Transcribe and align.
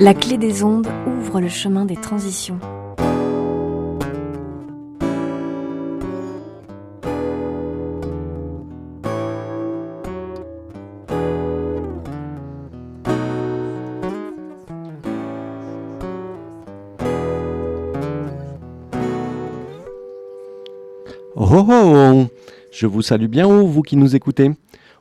La 0.00 0.12
clé 0.12 0.38
des 0.38 0.64
ondes 0.64 0.88
ouvre 1.06 1.40
le 1.40 1.48
chemin 1.48 1.84
des 1.84 1.94
transitions. 1.94 2.58
Oh, 21.36 21.46
oh, 21.52 21.64
oh, 21.70 22.26
Je 22.72 22.86
vous 22.86 23.02
salue 23.02 23.26
bien 23.26 23.46
haut, 23.46 23.64
vous 23.68 23.82
qui 23.82 23.96
nous 23.96 24.16
écoutez. 24.16 24.50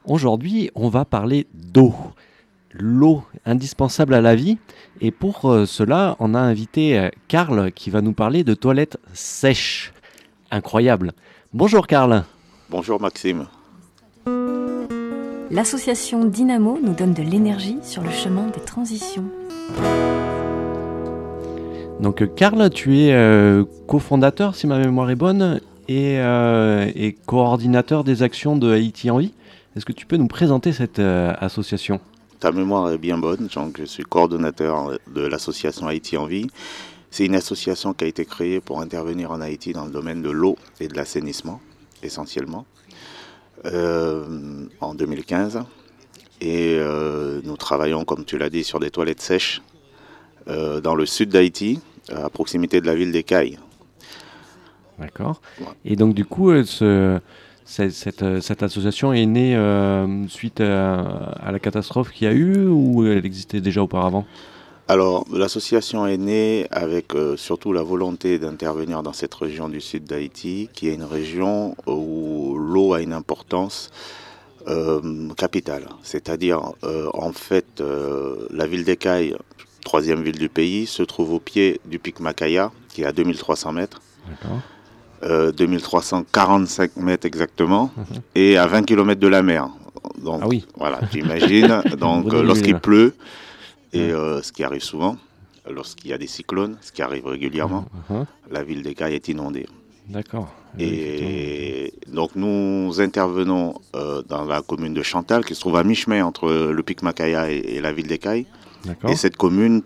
Aujourd'hui, 0.05 0.70
on 0.75 0.89
va 0.89 1.04
parler 1.04 1.48
d'eau. 1.52 1.96
L'eau 2.74 3.24
indispensable 3.46 4.14
à 4.14 4.21
la 4.21 4.36
vie. 4.36 4.57
Et 5.02 5.11
pour 5.11 5.50
euh, 5.50 5.66
cela, 5.66 6.16
on 6.20 6.34
a 6.34 6.39
invité 6.39 6.97
euh, 6.97 7.10
Karl 7.28 7.71
qui 7.71 7.89
va 7.89 8.02
nous 8.02 8.14
parler 8.14 8.43
de 8.43 8.54
toilettes 8.54 8.97
sèches. 9.14 9.93
Incroyable. 10.52 11.14
Bonjour 11.54 11.88
Karl. 11.88 12.24
Bonjour 12.70 13.00
Maxime. 13.00 13.46
L'association 15.52 16.25
Dynamo 16.25 16.80
nous 16.82 16.94
donne 16.94 17.14
de 17.14 17.21
l'énergie 17.21 17.78
sur 17.83 18.02
le 18.02 18.10
chemin 18.10 18.47
des 18.47 18.61
transitions. 18.61 19.25
Donc 22.00 22.21
euh, 22.21 22.28
Karl, 22.28 22.69
tu 22.71 23.00
es 23.00 23.14
euh, 23.14 23.64
cofondateur, 23.88 24.55
si 24.55 24.66
ma 24.68 24.80
mémoire 24.80 25.11
est 25.11 25.16
bonne, 25.16 25.61
et, 25.88 26.19
euh, 26.19 26.89
et 26.96 27.14
coordinateur 27.14 28.04
des 28.04 28.24
actions 28.24 28.55
de 28.55 28.71
Haïti 28.71 29.11
en 29.11 29.18
vie. 29.18 29.33
Est-ce 29.75 29.86
que 29.86 29.92
tu 29.92 30.05
peux 30.05 30.18
nous 30.18 30.28
présenter 30.28 30.71
cette 30.71 31.00
euh, 31.00 31.33
association? 31.39 32.00
Ta 32.44 32.52
mémoire 32.52 32.92
est 32.92 32.97
bien 32.97 33.17
bonne, 33.17 33.47
donc 33.56 33.78
je 33.80 33.86
suis 33.86 34.03
coordonnateur 34.03 35.00
de 35.08 35.22
l'association 35.25 35.88
Haïti 35.88 36.17
en 36.17 36.25
vie. 36.25 36.47
C'est 37.09 37.25
une 37.25 37.36
association 37.36 37.94
qui 37.94 38.03
a 38.03 38.08
été 38.08 38.25
créée 38.25 38.59
pour 38.59 38.81
intervenir 38.81 39.31
en 39.31 39.39
Haïti 39.39 39.72
dans 39.72 39.86
le 39.86 39.91
domaine 39.91 40.22
de 40.22 40.30
l'eau 40.30 40.58
et 40.81 40.89
de 40.89 40.94
l'assainissement, 40.94 41.61
essentiellement, 42.02 42.66
euh, 43.64 44.66
en 44.81 44.94
2015. 44.94 45.64
Et 46.41 46.75
euh, 46.77 47.39
nous 47.45 47.55
travaillons, 47.55 48.03
comme 48.03 48.25
tu 48.25 48.38
l'as 48.38 48.49
dit, 48.49 48.66
sur 48.66 48.81
des 48.81 48.91
toilettes 48.91 49.21
sèches 49.21 49.61
euh, 50.49 50.81
dans 50.81 50.95
le 50.95 51.05
sud 51.05 51.30
d'Haïti, 51.30 51.80
à 52.11 52.30
proximité 52.30 52.81
de 52.81 52.88
la 52.88 52.95
ville 52.95 53.14
d'Ecaille. 53.14 53.58
D'accord. 54.99 55.39
Ouais. 55.61 55.67
Et 55.86 55.95
donc 55.95 56.14
du 56.14 56.25
coup, 56.25 56.52
ce- 56.66 57.21
cette, 57.66 57.92
cette, 57.92 58.23
euh, 58.23 58.42
cette 58.42 58.64
association 58.64 59.14
est 59.14 59.25
née 59.25 59.56
euh, 59.56 60.28
suite 60.28 60.61
à, 60.61 61.00
à 61.00 61.52
la 61.52 61.59
catastrophe 61.59 62.11
qu'il 62.11 62.28
y 62.28 62.30
a 62.30 62.33
eu 62.33 62.67
ou 62.67 63.05
elle 63.05 63.25
existait 63.25 63.61
déjà 63.61 63.81
auparavant? 63.81 64.25
Alors, 64.88 65.25
l'association 65.31 66.05
est 66.05 66.17
née 66.17 66.67
avec 66.72 67.16
euh, 67.16 67.38
surtout 67.38 67.72
la 67.72 67.83
volonté 67.83 68.38
d'intervenir 68.38 69.02
dans 69.02 69.14
cette 69.14 69.33
région 69.33 69.70
du 69.70 69.80
sud 69.80 70.03
d'Haïti, 70.03 70.70
qui 70.73 70.89
est 70.89 70.94
une 70.94 71.05
région 71.05 71.75
où 71.88 72.58
l'eau 72.58 72.94
a 72.94 73.02
une 73.02 73.14
importance 73.14 73.92
euh, 74.67 75.30
capitale. 75.38 75.88
C'est-à-dire, 76.03 76.73
en 77.14 77.31
fait, 77.31 77.81
la 78.52 78.67
ville 78.67 78.83
d'Ecaille, 78.83 79.38
troisième 79.86 80.22
ville 80.22 80.38
du 80.38 80.50
pays, 80.50 80.86
se 80.86 81.03
trouve 81.03 81.33
au 81.33 81.39
pied 81.39 81.80
du 81.86 81.98
pic 81.98 82.20
Macaya, 82.20 82.72
qui 82.89 83.03
est 83.03 83.05
à 83.05 83.14
2300 83.14 83.72
mètres. 83.72 84.02
D'accord. 84.27 84.59
Euh, 85.23 85.52
2345 85.52 86.97
mètres 86.97 87.25
exactement, 87.25 87.91
Mhm. 87.97 88.03
et 88.35 88.57
à 88.57 88.67
20 88.67 88.83
km 88.83 89.19
de 89.19 89.27
la 89.27 89.41
mer. 89.43 89.69
Donc, 90.23 90.41
Ah 90.43 90.47
oui. 90.47 90.65
voilà, 90.77 90.99
tu 91.11 91.19
imagines. 91.19 91.81
Donc, 91.99 92.33
euh, 92.33 92.43
lorsqu'il 92.43 92.80
pleut, 92.80 93.15
et 93.93 94.11
euh, 94.11 94.41
ce 94.41 94.52
qui 94.52 94.63
arrive 94.63 94.83
souvent, 94.83 95.17
lorsqu'il 95.69 96.09
y 96.11 96.13
a 96.13 96.17
des 96.17 96.27
cyclones, 96.27 96.77
ce 96.81 96.91
qui 96.91 97.02
arrive 97.02 97.25
régulièrement, 97.25 97.85
Mhm. 98.09 98.25
la 98.52 98.63
ville 98.63 98.81
d'Ecaille 98.83 99.15
est 99.15 99.27
inondée. 99.30 99.65
D'accord. 100.09 100.49
Effectivement. 100.77 101.30
Et 101.30 101.93
donc, 102.11 102.31
nous 102.36 102.99
intervenons 102.99 103.75
euh, 103.95 104.21
dans 104.27 104.43
la 104.43 104.61
commune 104.61 104.93
de 104.93 105.02
Chantal, 105.03 105.45
qui 105.45 105.55
se 105.55 105.61
trouve 105.61 105.77
à 105.77 105.83
mi-chemin 105.86 106.25
entre 106.25 106.52
le 106.52 106.83
pic 106.83 107.02
Macaya 107.03 107.49
et, 107.49 107.58
et 107.75 107.80
la 107.81 107.93
ville. 107.93 108.08
D'accord. 108.08 109.09
Et 109.09 109.15
cette 109.15 109.37
commune, 109.37 109.81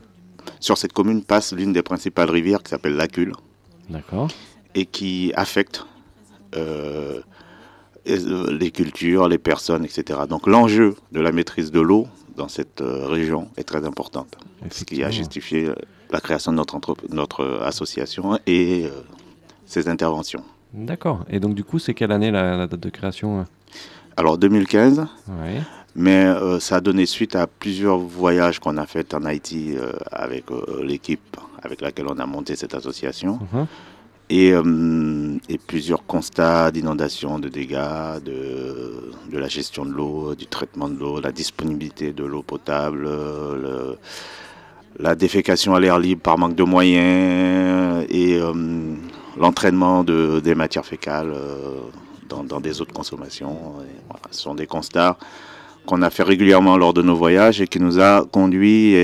sur 0.60 0.78
cette 0.78 0.94
commune 0.94 1.24
passe 1.24 1.54
l'une 1.54 1.72
des 1.74 1.84
principales 1.84 2.32
rivières 2.32 2.64
qui 2.64 2.70
s'appelle 2.70 2.96
l'Acule 2.96 3.34
D'accord. 3.90 4.30
Et 4.76 4.86
qui 4.86 5.32
affecte 5.36 5.86
euh, 6.56 7.20
euh, 8.10 8.58
les 8.58 8.72
cultures, 8.72 9.28
les 9.28 9.38
personnes, 9.38 9.86
etc. 9.86 10.20
Donc 10.30 10.48
l'enjeu 10.48 10.96
de 11.12 11.20
la 11.20 11.32
maîtrise 11.32 11.72
de 11.72 11.82
l'eau 11.82 12.08
dans 12.36 12.48
cette 12.48 12.82
euh, 12.82 13.08
région 13.08 13.50
est 13.58 13.64
très 13.64 13.86
importante, 13.86 14.38
ce 14.70 14.84
qui 14.86 15.04
a 15.04 15.10
justifié 15.12 15.66
euh, 15.66 15.76
la 16.12 16.20
création 16.22 16.52
de 16.52 16.58
notre, 16.58 16.80
notre 17.10 17.62
association 17.64 18.40
et 18.46 18.86
euh, 18.86 18.90
ses 19.66 19.90
interventions. 19.90 20.44
D'accord. 20.74 21.26
Et 21.30 21.40
donc 21.40 21.56
du 21.56 21.64
coup, 21.64 21.80
c'est 21.80 21.94
quelle 21.94 22.12
année 22.12 22.32
la, 22.32 22.56
la 22.56 22.68
date 22.68 22.80
de 22.80 22.90
création 22.90 23.46
Alors 24.16 24.38
2015, 24.38 25.00
Ouais. 25.30 25.62
mais 25.96 26.26
euh, 26.26 26.60
ça 26.60 26.78
a 26.78 26.82
donné 26.82 27.06
suite 27.06 27.36
à 27.36 27.48
plusieurs 27.48 27.98
voyages 27.98 28.60
qu'on 28.60 28.78
a 28.78 28.86
fait 28.86 29.14
en 29.14 29.26
Haïti 29.26 29.74
euh, 29.76 29.92
avec 30.12 30.46
l'équipe 30.82 31.36
avec 31.64 31.82
laquelle 31.82 32.06
on 32.08 32.20
a 32.20 32.26
monté 32.26 32.56
cette 32.56 32.76
association. 32.76 33.40
Mhm. 33.52 33.66
Et, 34.30 34.52
euh, 34.54 35.38
et 35.50 35.58
plusieurs 35.58 36.06
constats 36.06 36.72
d'inondation, 36.72 37.40
de 37.40 37.48
dégâts, 37.50 38.20
de, 38.24 39.12
la 39.32 39.48
gestion 39.48 39.86
de 39.86 39.92
l'eau, 39.92 40.36
du 40.36 40.48
traitement 40.48 40.90
de 40.90 40.98
l'eau, 41.00 41.20
la 41.22 41.32
disponibilité 41.32 42.12
de 42.14 42.24
l'eau 42.26 42.42
potable, 42.44 43.04
le- 43.04 43.98
la 45.00 45.16
défécation 45.16 45.76
à 45.76 45.80
l'air 45.80 46.00
libre 46.00 46.22
par 46.22 46.38
manque 46.38 46.56
de 46.56 46.64
moyens 46.64 48.06
et 48.10 48.40
euh, 48.40 48.96
l'entraînement 49.38 50.04
de, 50.04 50.40
des 50.40 50.56
matières 50.56 50.86
fécales 50.86 51.32
euh, 51.34 51.82
dans, 52.28 52.60
des 52.60 52.82
eaux 52.82 52.86
de 52.86 52.92
consommation. 52.92 53.74
Ce 54.32 54.42
sont 54.42 54.56
des 54.56 54.66
constats 54.68 55.18
qu'on 55.86 56.02
a 56.02 56.10
fait 56.10 56.24
régulièrement 56.24 56.78
lors 56.78 56.94
de 56.94 57.02
nos 57.02 57.16
voyages 57.16 57.62
et 57.62 57.68
qui 57.68 57.80
nous 57.80 58.00
a 58.00 58.26
conduit 58.26 58.96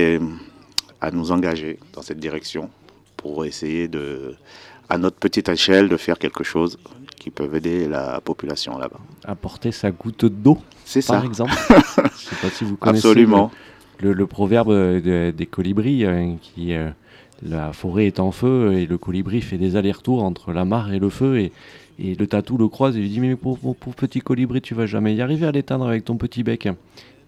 à 1.00 1.10
nous 1.10 1.30
engager 1.32 1.78
dans 1.94 2.02
cette 2.02 2.18
direction 2.20 2.68
pour 3.16 3.44
essayer 3.46 3.88
de, 3.88 4.34
à 4.88 4.98
notre 4.98 5.16
petite 5.16 5.48
échelle, 5.48 5.88
de 5.88 5.96
faire 5.96 6.18
quelque 6.18 6.44
chose 6.44 6.78
qui 7.18 7.30
peut 7.30 7.48
aider 7.54 7.88
la 7.88 8.20
population 8.20 8.76
là-bas. 8.78 9.00
Apporter 9.24 9.72
sa 9.72 9.90
goutte 9.90 10.24
d'eau, 10.26 10.58
C'est 10.84 11.04
par 11.06 11.20
ça, 11.20 11.26
exemple. 11.26 11.52
Je 12.12 12.18
sais 12.18 12.36
pas 12.42 12.50
si 12.50 12.64
vous 12.64 12.76
connaissez 12.76 13.06
absolument. 13.08 13.50
le, 14.00 14.08
le- 14.08 14.14
le 14.14 14.26
proverbe 14.26 14.70
euh, 14.70 15.00
de- 15.00 15.30
des 15.36 15.46
colibris 15.46 16.04
euh, 16.04 16.34
qui 16.42 16.74
euh, 16.74 16.90
la 17.42 17.72
forêt 17.72 18.06
est 18.06 18.20
en 18.20 18.30
feu 18.32 18.72
et 18.74 18.86
le 18.86 18.98
colibri 18.98 19.40
fait 19.40 19.56
des 19.58 19.76
allers-retours 19.76 20.22
entre 20.22 20.52
la 20.52 20.64
mare 20.64 20.92
et 20.92 20.98
le 20.98 21.08
feu 21.10 21.38
et, 21.38 21.52
et 21.98 22.14
le 22.14 22.26
tatou 22.26 22.56
le 22.58 22.68
croise 22.68 22.96
et 22.96 23.00
lui 23.00 23.08
dit 23.08 23.20
mais 23.20 23.36
pour, 23.36 23.58
pour- 23.58 23.76
pour 23.76 23.94
petit 23.94 24.20
colibri 24.20 24.60
tu 24.60 24.74
vas 24.74 24.86
jamais 24.86 25.14
y 25.14 25.22
arriver 25.22 25.46
à 25.46 25.52
l'éteindre 25.52 25.86
avec 25.86 26.04
ton 26.04 26.16
petit 26.16 26.42
bec 26.42 26.68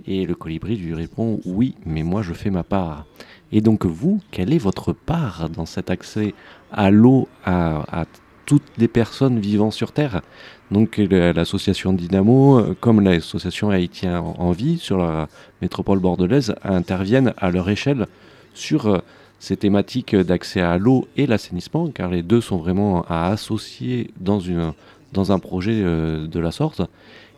et 0.06 0.26
le 0.26 0.34
colibri 0.34 0.76
lui 0.76 0.94
répond 0.94 1.40
oui 1.46 1.74
mais 1.86 2.02
moi 2.02 2.22
je 2.22 2.32
fais 2.34 2.50
ma 2.50 2.62
part 2.64 3.06
et 3.52 3.60
donc 3.60 3.86
vous 3.86 4.20
quelle 4.30 4.52
est 4.52 4.58
votre 4.58 4.92
part 4.92 5.48
dans 5.48 5.66
cet 5.66 5.90
accès 5.90 6.34
à 6.72 6.90
l'eau 6.90 7.28
à, 7.44 8.04
toutes 8.44 8.62
les 8.78 8.88
personnes 8.88 9.40
vivant 9.40 9.70
sur 9.70 9.92
terre? 9.92 10.22
Donc 10.70 10.98
l'association 10.98 11.92
Dynamo 11.92 12.58
euh, 12.58 12.76
comme 12.80 13.00
l'association 13.00 13.70
Haïtien 13.70 14.20
en, 14.20 14.50
vie 14.50 14.78
sur 14.78 14.98
la 14.98 15.28
métropole 15.62 16.00
bordelaise 16.00 16.54
interviennent 16.64 17.34
à 17.38 17.50
leur 17.50 17.68
échelle 17.68 18.06
sur 18.54 18.86
euh, 18.86 18.98
ces 19.38 19.56
thématiques 19.56 20.16
d'accès 20.16 20.60
à 20.60 20.78
l'eau 20.78 21.06
et 21.16 21.26
l'assainissement, 21.26 21.88
car 21.88 22.10
les 22.10 22.22
deux 22.22 22.40
sont 22.40 22.56
vraiment 22.56 23.04
à 23.08 23.28
associer 23.28 24.10
dans, 24.18 24.40
une, 24.40 24.72
dans 25.12 25.30
un 25.30 25.38
projet 25.38 25.82
euh, 25.82 26.26
de 26.26 26.40
la 26.40 26.50
sorte. 26.50 26.80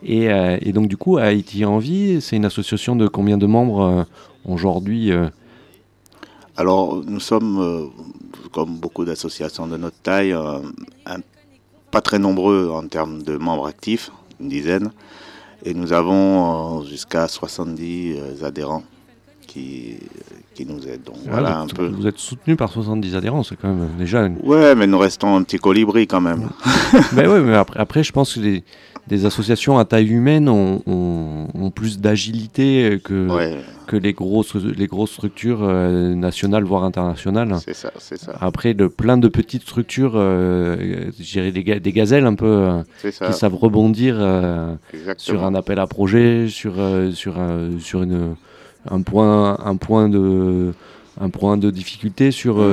Et, 0.04 0.30
donc 0.72 0.86
du 0.86 0.96
coup, 0.96 1.16
Haïti 1.16 1.64
en 1.64 1.78
vie, 1.78 2.20
c'est 2.20 2.36
une 2.36 2.44
association 2.44 2.94
de 2.94 3.08
combien 3.08 3.36
de 3.36 3.46
membres 3.46 4.06
aujourd'hui 4.44 5.10
Alors, 6.58 6.96
nous 7.06 7.20
sommes, 7.20 7.60
euh, 7.60 7.86
comme 8.50 8.74
beaucoup 8.78 9.04
d'associations 9.04 9.68
de 9.68 9.76
notre 9.76 9.98
taille, 9.98 10.32
euh, 10.32 10.58
pas 11.92 12.00
très 12.00 12.18
nombreux 12.18 12.68
en 12.72 12.84
termes 12.88 13.22
de 13.22 13.36
membres 13.36 13.68
actifs, 13.68 14.10
une 14.40 14.48
dizaine, 14.48 14.90
et 15.64 15.72
nous 15.72 15.92
avons 15.92 16.80
euh, 16.80 16.84
jusqu'à 16.84 17.28
70 17.28 18.16
euh, 18.18 18.44
adhérents 18.44 18.82
qui, 19.48 19.96
qui 20.54 20.64
nous 20.64 20.86
aident. 20.86 21.02
Donc 21.04 21.16
voilà 21.26 21.58
un 21.58 21.66
vous, 21.66 21.74
peu. 21.74 21.86
vous 21.88 22.06
êtes 22.06 22.18
soutenu 22.18 22.54
par 22.54 22.70
70 22.70 23.16
adhérents, 23.16 23.42
c'est 23.42 23.56
quand 23.56 23.74
même 23.74 23.88
déjà 23.98 24.24
une... 24.26 24.36
Ouais, 24.44 24.74
mais 24.76 24.86
nous 24.86 24.98
restons 24.98 25.34
un 25.34 25.42
petit 25.42 25.58
colibri 25.58 26.06
quand 26.06 26.20
même. 26.20 26.50
mais 27.16 27.26
ouais, 27.26 27.40
mais 27.40 27.54
après, 27.56 27.80
après, 27.80 28.04
je 28.04 28.12
pense 28.12 28.34
que 28.34 28.40
les, 28.40 28.62
des 29.08 29.24
associations 29.24 29.78
à 29.78 29.84
taille 29.84 30.08
humaine 30.08 30.48
ont, 30.48 30.82
ont- 30.86 31.46
ont 31.54 31.70
plus 31.70 31.98
d'agilité 31.98 33.00
que, 33.02 33.26
Ouais, 33.28 33.56
que 33.86 33.96
les 33.96 34.12
grosses, 34.12 34.54
les 34.54 34.86
grosses 34.86 35.12
structures 35.12 35.60
euh, 35.62 36.14
nationales, 36.14 36.64
voire 36.64 36.84
internationales. 36.84 37.56
c'est 37.64 37.74
ça, 37.74 37.90
c'est 37.98 38.18
ça, 38.18 38.36
Après, 38.40 38.74
de 38.74 38.86
plein 38.86 39.16
de 39.16 39.28
petites 39.28 39.62
structures, 39.62 40.12
euh, 40.16 41.10
des, 41.34 41.80
des 41.80 41.92
gazelles 41.92 42.26
un 42.26 42.34
peu, 42.34 42.46
euh, 42.46 42.82
qui 43.02 43.32
savent 43.32 43.54
rebondir 43.54 44.16
euh, 44.18 44.74
sur 45.16 45.42
un 45.44 45.54
appel 45.54 45.78
à 45.78 45.86
projet, 45.86 46.48
sur, 46.48 46.74
euh, 46.76 47.10
sur, 47.12 47.36
sur 47.80 48.02
une, 48.02 48.34
un, 48.90 49.02
point, 49.02 49.58
un, 49.64 49.76
point 49.76 50.08
de, 50.08 50.72
un 51.20 51.30
point 51.30 51.56
de 51.56 51.70
difficulté 51.70 52.30
sur, 52.30 52.64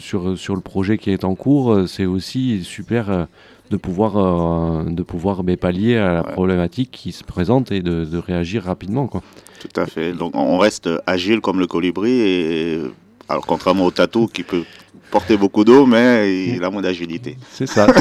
sur, 0.00 0.38
sur 0.38 0.54
le 0.54 0.60
projet 0.60 0.98
qui 0.98 1.10
est 1.10 1.24
en 1.24 1.34
cours, 1.34 1.88
c'est 1.88 2.06
aussi 2.06 2.64
super 2.64 3.26
de 3.70 3.76
pouvoir, 3.76 4.84
de 4.84 5.02
pouvoir 5.02 5.42
mais, 5.42 5.56
pallier 5.56 5.96
à 5.96 6.12
la 6.12 6.22
problématique 6.22 6.90
qui 6.90 7.12
se 7.12 7.24
présente 7.24 7.72
et 7.72 7.80
de, 7.80 8.04
de, 8.04 8.18
réagir 8.18 8.64
rapidement. 8.64 9.06
Quoi. 9.06 9.22
Tout 9.60 9.80
à 9.80 9.86
fait. 9.86 10.12
Donc 10.12 10.32
on 10.34 10.58
reste 10.58 10.90
agile 11.06 11.40
comme 11.40 11.58
le 11.58 11.66
colibri 11.66 12.12
et 12.12 12.80
alors 13.28 13.46
contrairement 13.46 13.86
au 13.86 13.90
tatou 13.90 14.26
qui 14.26 14.42
peut 14.42 14.64
porter 15.10 15.36
beaucoup 15.36 15.64
d'eau, 15.64 15.86
mais 15.86 16.48
il 16.48 16.64
a 16.64 16.70
moins 16.70 16.82
d'agilité. 16.82 17.36
C'est 17.50 17.66
ça, 17.66 17.86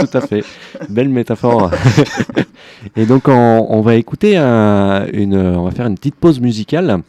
tout 0.00 0.16
à 0.18 0.20
fait. 0.20 0.44
Belle 0.88 1.08
métaphore. 1.08 1.70
Et 2.96 3.06
donc, 3.06 3.28
on, 3.28 3.80
va 3.80 3.94
écouter 3.94 4.36
une, 4.36 5.36
on 5.36 5.64
va 5.64 5.70
faire 5.70 5.86
une 5.86 5.96
petite 5.96 6.16
pause 6.16 6.40
musicale. 6.40 7.02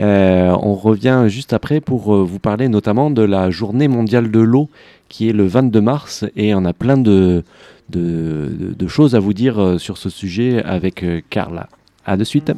Euh, 0.00 0.56
on 0.62 0.74
revient 0.74 1.24
juste 1.28 1.52
après 1.52 1.80
pour 1.80 2.14
euh, 2.14 2.24
vous 2.24 2.40
parler 2.40 2.68
notamment 2.68 3.10
de 3.10 3.22
la 3.22 3.50
journée 3.50 3.86
mondiale 3.86 4.32
de 4.32 4.40
l'eau 4.40 4.68
qui 5.08 5.28
est 5.28 5.32
le 5.32 5.46
22 5.46 5.80
mars 5.80 6.24
et 6.34 6.54
on 6.56 6.64
a 6.64 6.72
plein 6.72 6.96
de, 6.96 7.44
de, 7.90 8.88
choses 8.88 9.14
à 9.14 9.20
vous 9.20 9.32
dire 9.32 9.62
euh, 9.62 9.78
sur 9.78 9.96
ce 9.96 10.10
sujet 10.10 10.62
avec 10.64 11.04
Carla. 11.30 11.68
À 12.04 12.16
de 12.16 12.24
suite. 12.24 12.52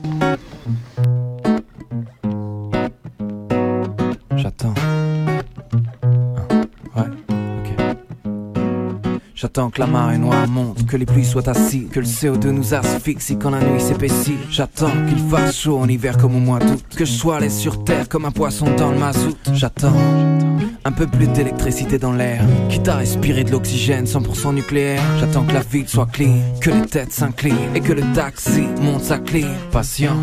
J'attends. 4.37 4.75
J'attends 9.41 9.71
que 9.71 9.79
la 9.79 9.87
marée 9.87 10.19
noire 10.19 10.49
monte, 10.49 10.85
que 10.85 10.97
les 10.97 11.07
pluies 11.07 11.25
soient 11.25 11.49
assises, 11.49 11.89
que 11.93 12.01
le 12.01 12.07
CO2 12.07 12.49
nous 12.49 12.75
asphyxie 12.75 13.39
quand 13.39 13.51
la 13.51 13.61
nuit 13.61 13.81
s'épaissit. 13.81 14.37
J'attends 14.51 14.91
qu'il 15.09 15.21
fasse 15.31 15.57
chaud 15.57 15.79
en 15.79 15.87
hiver 15.87 16.19
comme 16.19 16.35
au 16.35 16.41
mois 16.41 16.59
d'août, 16.59 16.83
que 16.97 17.05
je 17.05 17.13
sois 17.13 17.37
allé 17.37 17.49
sur 17.49 17.85
terre 17.85 18.09
comme 18.09 18.25
un 18.25 18.33
poisson 18.33 18.67
dans 18.77 18.91
le 18.91 18.99
mazout. 18.99 19.39
J'attends 19.53 19.95
un 20.85 20.91
peu 20.91 21.07
plus 21.07 21.29
d'électricité 21.29 21.99
dans 21.99 22.11
l'air, 22.11 22.43
quitte 22.69 22.89
à 22.89 22.97
respirer 22.97 23.45
de 23.45 23.53
l'oxygène 23.53 24.07
100% 24.07 24.55
nucléaire. 24.55 25.03
J'attends 25.21 25.45
que 25.45 25.55
la 25.55 25.61
ville 25.61 25.89
soit 25.89 26.11
clean, 26.11 26.41
que 26.61 26.71
les 26.71 26.87
têtes 26.87 27.13
s'inclinent 27.13 27.77
et 27.77 27.81
que 27.81 27.93
le 27.93 28.03
taxi 28.15 28.63
monte 28.81 29.05
sa 29.05 29.19
clean. 29.19 29.55
Patient, 29.71 30.17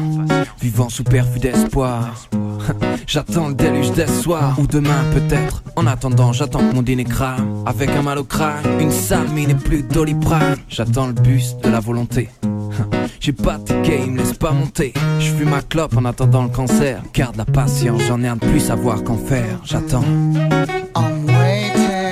vivant 0.59 0.89
sous 0.89 1.05
perfus 1.05 1.39
d'espoir. 1.39 2.27
J'attends 3.07 3.49
le 3.49 3.53
déluge 3.53 3.91
des 3.91 4.07
soirs 4.07 4.57
ou 4.59 4.67
demain 4.67 5.03
peut-être. 5.13 5.63
En 5.75 5.87
attendant, 5.87 6.33
j'attends 6.33 6.59
que 6.59 6.73
mon 6.73 6.81
dîner 6.81 7.03
crame. 7.03 7.63
Avec 7.65 7.89
un 7.89 8.01
mal 8.01 8.17
au 8.17 8.23
crâne, 8.23 8.63
une 8.79 8.91
sale 8.91 9.27
mine 9.29 9.51
et 9.51 9.55
plus 9.55 9.83
doliprane. 9.83 10.57
J'attends 10.69 11.07
le 11.07 11.13
bus 11.13 11.55
de 11.63 11.69
la 11.69 11.79
volonté. 11.79 12.29
J'ai 13.19 13.33
pas 13.33 13.57
de 13.57 13.63
ticket, 13.63 14.01
il 14.05 14.11
me 14.11 14.17
laisse 14.19 14.33
pas 14.33 14.51
monter. 14.51 14.93
Je 15.19 15.31
fume 15.31 15.49
ma 15.49 15.61
clope 15.61 15.97
en 15.97 16.05
attendant 16.05 16.43
le 16.43 16.49
cancer. 16.49 17.01
Garde 17.13 17.35
la 17.37 17.45
patience, 17.45 18.01
j'en 18.07 18.21
ai 18.21 18.27
un 18.27 18.35
de 18.35 18.45
plus 18.45 18.59
savoir 18.59 19.03
qu'en 19.03 19.17
faire. 19.17 19.59
J'attends. 19.63 20.03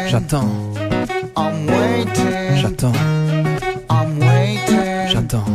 J'attends. 0.07 0.50
J'attends. 2.55 2.94
J'attends. 5.07 5.45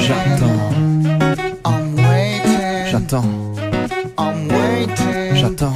J'attends. 0.00 0.74
J'attends. 3.14 3.30
J'attends. 5.34 5.74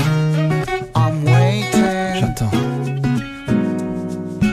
J'attends. 2.18 2.50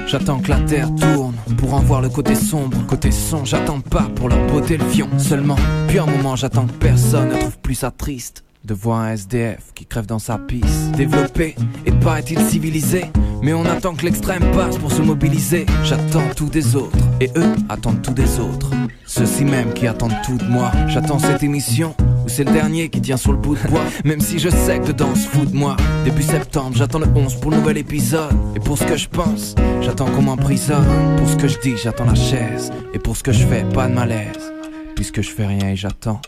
J'attends 0.06 0.40
que 0.40 0.50
la 0.50 0.60
terre 0.60 0.90
tourne 0.94 1.34
pour 1.58 1.74
en 1.74 1.80
voir 1.80 2.02
le 2.02 2.10
côté 2.10 2.36
sombre, 2.36 2.78
côté 2.86 3.10
son. 3.10 3.44
J'attends 3.44 3.80
pas 3.80 4.04
pour 4.16 4.30
leur 4.30 4.46
beauté 4.46 4.78
le 4.78 4.86
fion 4.86 5.10
seulement. 5.18 5.56
Puis 5.88 5.98
un 5.98 6.06
moment, 6.06 6.36
j'attends 6.36 6.68
que 6.68 6.74
personne 6.74 7.30
ne 7.30 7.40
trouve 7.40 7.58
plus 7.58 7.74
ça 7.74 7.90
triste 7.90 8.44
de 8.64 8.76
voir 8.76 9.00
un 9.00 9.14
SDF 9.14 9.74
qui 9.74 9.88
crève 9.88 10.06
dans 10.06 10.20
sa 10.20 10.38
piste. 10.38 10.92
Développé 10.96 11.56
et 11.88 11.92
paraît-il 11.92 12.40
civilisé, 12.40 13.06
mais 13.42 13.56
on 13.56 13.66
attend 13.66 13.96
que 13.96 14.06
l'extrême 14.06 14.52
passe 14.52 14.78
pour 14.78 14.92
se 14.92 15.02
mobiliser. 15.02 15.66
J'attends 15.84 16.30
tout 16.36 16.50
des 16.50 16.76
autres 16.76 16.98
et 17.20 17.32
eux 17.36 17.56
attendent 17.68 18.04
tout 18.04 18.14
des 18.14 18.40
autres. 18.40 18.70
Ceux-ci 19.08 19.44
même 19.44 19.74
qui 19.74 19.88
attendent 19.88 20.22
tout 20.24 20.38
de 20.38 20.46
moi. 20.46 20.72
J'attends 20.88 21.18
cette 21.18 21.42
émission 21.42 21.96
ou 22.26 22.30
c'est 22.30 22.44
le 22.44 22.52
dernier 22.52 22.90
qui 22.90 23.02
tient 23.02 23.18
sur 23.18 23.32
le 23.32 23.38
bout 23.38 23.56
de 23.56 23.68
bois. 23.70 23.84
Même 24.04 24.20
si 24.20 24.40
je 24.40 24.50
sais 24.50 24.80
que 24.80 24.88
dedans 24.88 25.14
se 25.14 25.28
fout 25.28 25.50
de 25.50 25.56
moi. 25.56 25.78
Début 26.04 26.24
septembre, 26.24 26.76
j'attends 26.76 27.00
le 27.00 27.08
11 27.16 27.36
pour 27.36 27.52
le 27.52 27.58
nouvel 27.58 27.78
épisode. 27.78 28.34
Et 28.56 28.60
pour 28.60 28.78
ce 28.78 28.84
que 28.84 28.98
je 28.98 29.08
pense, 29.08 29.56
j'attends 29.82 30.08
qu'on 30.08 30.24
m'emprisonne. 30.24 31.16
Pour 31.18 31.30
ce 31.30 31.36
que 31.36 31.48
je 31.48 31.60
dis, 31.60 31.78
j'attends 31.78 32.06
la 32.06 32.16
chaise. 32.16 32.72
Et 32.94 33.00
pour 33.00 33.16
ce 33.16 33.24
que 33.24 33.32
je 33.32 33.46
fais, 33.46 33.64
pas 33.64 33.88
de 33.88 33.94
malaise. 33.94 34.52
Puisque 34.96 35.22
je 35.22 35.30
fais 35.30 35.46
rien 35.46 35.70
et 35.70 35.76
j'attends. 35.76 36.20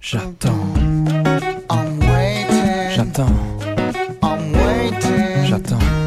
J'attends. 0.00 0.74
J'attends. 2.94 3.26
J'attends. 4.24 4.36
J'attends. 5.44 6.05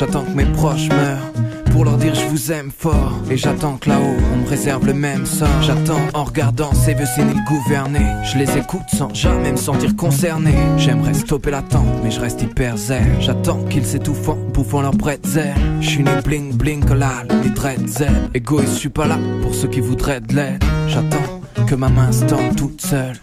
J'attends 0.00 0.24
que 0.24 0.30
mes 0.30 0.46
proches 0.46 0.88
meurent 0.88 1.30
pour 1.72 1.84
leur 1.84 1.98
dire 1.98 2.14
je 2.14 2.24
vous 2.24 2.52
aime 2.52 2.70
fort. 2.70 3.20
Et 3.30 3.36
j'attends 3.36 3.76
que 3.76 3.90
là-haut, 3.90 4.16
on 4.32 4.36
me 4.38 4.48
réserve 4.48 4.86
le 4.86 4.94
même 4.94 5.26
sort. 5.26 5.60
J'attends 5.60 6.00
en 6.14 6.24
regardant 6.24 6.72
ces 6.72 6.94
vieux 6.94 7.04
séniles 7.04 7.44
gouverner. 7.46 8.06
Je 8.24 8.38
les 8.38 8.56
écoute 8.56 8.88
sans 8.96 9.12
jamais 9.12 9.52
me 9.52 9.58
sentir 9.58 9.94
concerné. 9.96 10.54
J'aimerais 10.78 11.12
stopper 11.12 11.50
l'attente, 11.50 11.84
mais 12.02 12.10
je 12.10 12.18
reste 12.18 12.40
hyper 12.40 12.78
zen. 12.78 13.20
J'attends 13.20 13.62
qu'ils 13.64 13.84
s'étouffent 13.84 14.30
en 14.30 14.36
bouffant 14.36 14.80
leur 14.80 14.94
bretzel. 14.94 15.52
Je 15.82 15.90
suis 15.90 16.02
né 16.02 16.12
bling 16.24 16.54
bling 16.54 16.82
collal, 16.82 17.28
les 17.44 17.50
dreadzel. 17.50 18.30
Égoïste, 18.32 18.72
je 18.72 18.78
suis 18.78 18.88
pas 18.88 19.06
là 19.06 19.18
pour 19.42 19.54
ceux 19.54 19.68
qui 19.68 19.80
voudraient 19.80 20.22
de 20.22 20.34
l'aide. 20.34 20.64
J'attends 20.88 21.42
que 21.66 21.74
ma 21.74 21.90
main 21.90 22.10
se 22.10 22.24
toute 22.54 22.80
seule. 22.80 23.18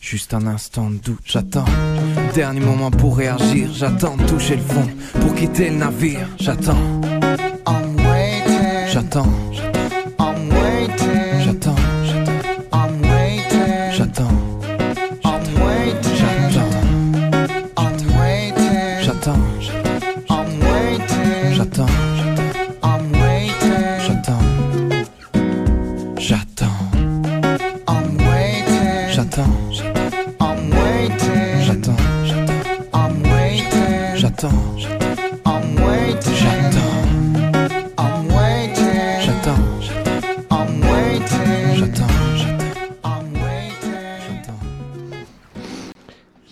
Juste 0.00 0.32
un 0.32 0.46
instant 0.46 0.88
de 0.88 0.96
doute, 0.96 1.20
j'attends. 1.26 1.66
Dernier 2.34 2.60
moment 2.60 2.90
pour 2.90 3.16
réagir, 3.16 3.70
j'attends 3.72 4.16
de 4.16 4.24
toucher 4.24 4.56
le 4.56 4.62
fond. 4.62 4.86
Pour 5.20 5.34
quitter 5.34 5.70
le 5.70 5.76
navire, 5.76 6.28
j'attends. 6.38 6.76
J'attends. 8.86 9.26
J'attends. 9.52 9.69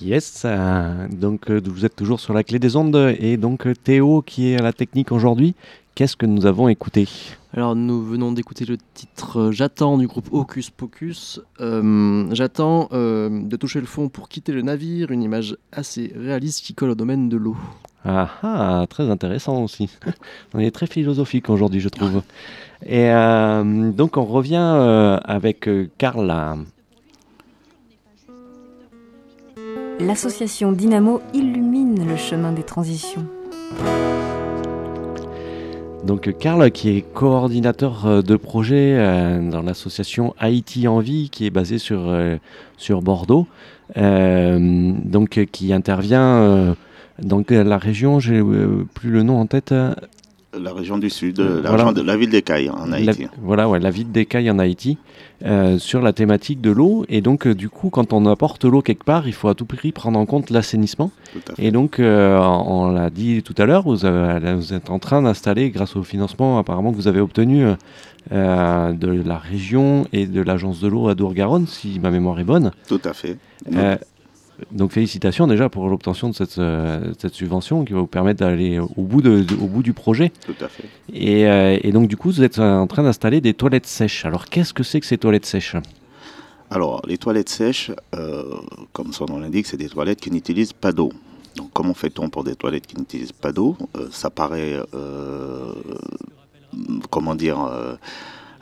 Yes, 0.08 0.47
donc 1.11 1.50
euh, 1.50 1.61
vous 1.62 1.85
êtes 1.85 1.94
toujours 1.94 2.18
sur 2.18 2.32
la 2.32 2.42
clé 2.42 2.58
des 2.58 2.76
ondes 2.76 3.14
et 3.20 3.37
donc 3.37 3.66
euh, 3.66 3.75
Théo 3.75 4.23
qui 4.23 4.49
est 4.49 4.58
à 4.58 4.62
la 4.62 4.73
technique 4.73 5.12
aujourd'hui. 5.12 5.54
Qu'est-ce 5.94 6.16
que 6.16 6.25
nous 6.25 6.47
avons 6.47 6.68
écouté? 6.68 7.06
Alors 7.52 7.76
nous 7.76 8.02
venons 8.02 8.32
d'écouter 8.32 8.64
le 8.64 8.78
titre 8.94 9.38
euh, 9.38 9.52
J'attends 9.52 9.99
du 9.99 10.06
groupe 10.06 10.28
Hocus 10.32 10.70
Pocus. 10.70 11.42
J'attends 11.58 12.88
de 12.90 13.56
toucher 13.56 13.80
le 13.80 13.87
fond 13.87 14.08
pour 14.08 14.30
quitter 14.30 14.52
le 14.52 14.62
navire, 14.62 15.11
une 15.11 15.23
image 15.23 15.58
assez 15.73 16.11
réaliste 16.16 16.64
qui 16.64 16.73
colle 16.73 16.90
au 16.90 16.94
domaine 16.94 17.28
de 17.28 17.37
l'eau. 17.37 17.56
Ah, 18.05 18.28
ah 18.43 18.87
très 18.88 19.11
intéressant 19.11 19.62
aussi. 19.62 19.90
on 20.55 20.59
est 20.61 20.71
très 20.71 20.87
philosophique 20.87 21.50
aujourd'hui 21.50 21.81
je 21.81 21.88
trouve. 21.88 22.23
Et 22.87 23.11
donc 23.11 24.17
on 24.17 24.25
revient 24.25 25.21
avec 25.25 25.69
Carla. 25.99 26.57
l'association 30.00 30.73
Dynamo 30.73 31.21
illumine 31.35 32.07
le 32.07 32.17
chemin 32.17 32.52
des 32.52 32.62
transitions. 32.62 33.26
Donc 36.05 36.33
Karl, 36.38 36.71
qui 36.71 36.97
est 36.97 37.02
coordinateur 37.02 38.07
euh, 38.07 38.23
de 38.23 38.37
projet 38.37 38.95
euh, 38.97 39.50
dans 39.50 39.62
l'association 39.62 40.35
Haïti 40.38 40.88
en 40.88 41.00
vie, 41.00 41.28
qui 41.28 41.45
est 41.45 41.50
basée 41.50 41.78
sur, 41.78 42.09
euh, 42.09 42.37
sur 42.76 43.02
Bordeaux, 43.02 43.47
donc 43.97 45.47
qui 45.50 45.73
intervient 45.73 46.76
dans 47.22 47.42
la 47.48 47.78
région, 47.78 48.20
j'ai 48.20 48.42
plus 48.94 49.10
le 49.10 49.22
nom 49.22 49.38
en 49.40 49.46
tête. 49.46 49.75
La 50.58 50.72
région 50.72 50.96
du 50.96 51.10
Sud, 51.10 51.40
Euh, 51.40 51.56
la, 51.62 51.68
voilà. 51.68 51.84
région 51.84 51.92
de 51.92 52.00
la 52.06 52.16
ville 52.16 52.30
d'Écaille 52.30 52.70
en 52.70 52.87
La- 52.87 52.96
Haïti. 52.96 53.26
voilà, 53.42 53.68
ouais, 53.68 53.78
la 53.80 53.90
ville 53.90 54.10
d'Écaille 54.10 54.50
en 54.50 54.58
Haïti, 54.58 54.96
euh, 55.44 55.78
sur 55.78 56.00
la 56.00 56.14
thématique 56.14 56.62
de 56.62 56.70
l'eau. 56.70 57.04
Et 57.10 57.20
donc, 57.20 57.46
euh, 57.46 57.54
du 57.54 57.68
coup, 57.68 57.90
quand 57.90 58.14
on 58.14 58.25
apporte 58.25 58.64
l'eau 58.64 58.80
quelque 58.80 59.04
part, 59.04 59.28
il 59.28 59.34
faut 59.34 59.48
à 59.48 59.54
tout 59.54 59.66
prix 59.66 59.92
prendre 59.92 60.18
en 60.18 60.25
compte 60.25 60.48
l'assainissement. 60.48 61.10
Et 61.58 61.70
donc, 61.70 62.00
euh, 62.00 62.38
on 62.40 62.90
l'a 62.90 63.10
dit 63.10 63.42
tout 63.42 63.54
à 63.58 63.66
l'heure, 63.66 63.82
vous, 63.82 63.96
vous 63.98 64.75
êtes 64.75 64.88
en 64.88 64.98
train 64.98 65.20
d'installer, 65.20 65.68
grâce 65.70 65.96
au 65.96 66.02
financement 66.02 66.58
apparemment 66.58 66.92
que 66.92 66.96
vous 66.96 67.08
avez 67.08 67.20
obtenu 67.20 67.64
euh, 67.66 67.75
euh, 68.32 68.92
de 68.94 69.08
la 69.10 69.37
région 69.37 70.06
et 70.14 70.26
de 70.26 70.40
l'agence 70.40 70.80
de 70.80 70.88
l'eau 70.88 71.08
à 71.08 71.14
Dour-Garonne, 71.14 71.66
si 71.66 72.00
ma 72.00 72.10
mémoire 72.10 72.40
est 72.40 72.44
bonne. 72.44 72.72
Tout 72.88 73.00
à 73.04 73.12
fait. 73.12 73.37
Donc 74.72 74.92
félicitations 74.92 75.46
déjà 75.46 75.68
pour 75.68 75.88
l'obtention 75.88 76.28
de 76.30 76.34
cette, 76.34 76.58
euh, 76.58 77.12
cette 77.18 77.34
subvention 77.34 77.84
qui 77.84 77.92
va 77.92 78.00
vous 78.00 78.06
permettre 78.06 78.40
d'aller 78.40 78.78
au, 78.78 79.02
bout 79.02 79.22
de- 79.22 79.42
de- 79.42 79.54
au 79.54 79.66
bout 79.66 79.82
du 79.82 79.92
projet. 79.92 80.32
Tout 80.44 80.54
à 80.60 80.68
fait. 80.68 80.84
Et, 81.12 81.46
euh, 81.46 81.78
et 81.82 81.92
donc 81.92 82.08
du 82.08 82.16
coup, 82.16 82.28
vous 82.30 82.42
êtes 82.42 82.58
en 82.58 82.86
train 82.86 83.02
d'installer 83.02 83.40
des 83.40 83.54
toilettes 83.54 83.86
sèches. 83.86 84.24
Alors 84.24 84.46
qu'est-ce 84.46 84.74
que 84.74 84.82
c'est 84.82 85.00
que 85.00 85.06
ces 85.06 85.18
toilettes 85.18 85.46
sèches? 85.46 85.76
Alors, 86.70 87.00
les 87.06 87.16
toilettes 87.16 87.48
sèches, 87.48 87.90
euh, 88.14 88.42
comme 88.92 89.12
son 89.14 89.24
nom 89.26 89.38
l'indique, 89.38 89.66
c'est 89.66 89.78
des 89.78 89.88
toilettes 89.88 90.20
qui 90.20 90.30
n'utilisent 90.30 90.74
pas 90.74 90.92
d'eau. 90.92 91.10
Donc, 91.56 91.70
comment 91.72 91.94
fait-on 91.94 92.28
pour 92.28 92.44
des 92.44 92.56
toilettes 92.56 92.86
qui 92.86 92.96
n'utilisent 92.98 93.32
pas 93.32 93.52
d'eau? 93.52 93.74
Ça 94.10 94.28
paraît, 94.28 94.76
comment 97.10 97.34
dire, 97.34 97.58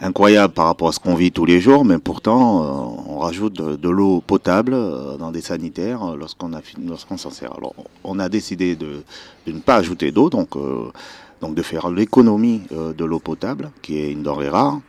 incroyable 0.01 0.53
par 0.53 0.67
rapport 0.67 0.89
à 0.89 0.93
ce 0.93 1.01
qu'on 1.01 1.15
vit 1.15 1.33
tous 1.33 1.45
les 1.45 1.61
jours, 1.61 1.85
mais 1.85 1.99
pourtant, 1.99 2.63
euh, 2.63 3.03
on 3.09 3.19
rajoute 3.19 3.55
de, 3.55 3.89
l'eau 3.89 4.21
potable 4.21 4.75
euh, 4.75 5.17
dans 5.17 5.31
des 5.31 5.41
sanitaires 5.41 6.03
euh, 6.03 6.17
lorsqu'on 6.17 6.51
lorsqu'on 6.87 7.17
s'en 7.17 7.31
sert. 7.31 7.53
Alors, 7.57 7.75
on 8.05 8.19
a 8.19 8.29
décidé 8.29 8.77
de, 8.77 9.03
ne 9.47 9.61
pas 9.61 9.77
ajouter 9.77 10.13
d'eau, 10.13 10.31
donc, 10.31 10.51
de 10.57 11.63
faire 11.63 11.91
l'économie 11.91 12.63
de 12.71 13.05
l'eau 13.05 13.21
potable, 13.21 13.71
qui 13.83 13.99
est 13.99 14.11
une 14.11 14.23
denrée 14.23 14.49
rare. 14.49 14.81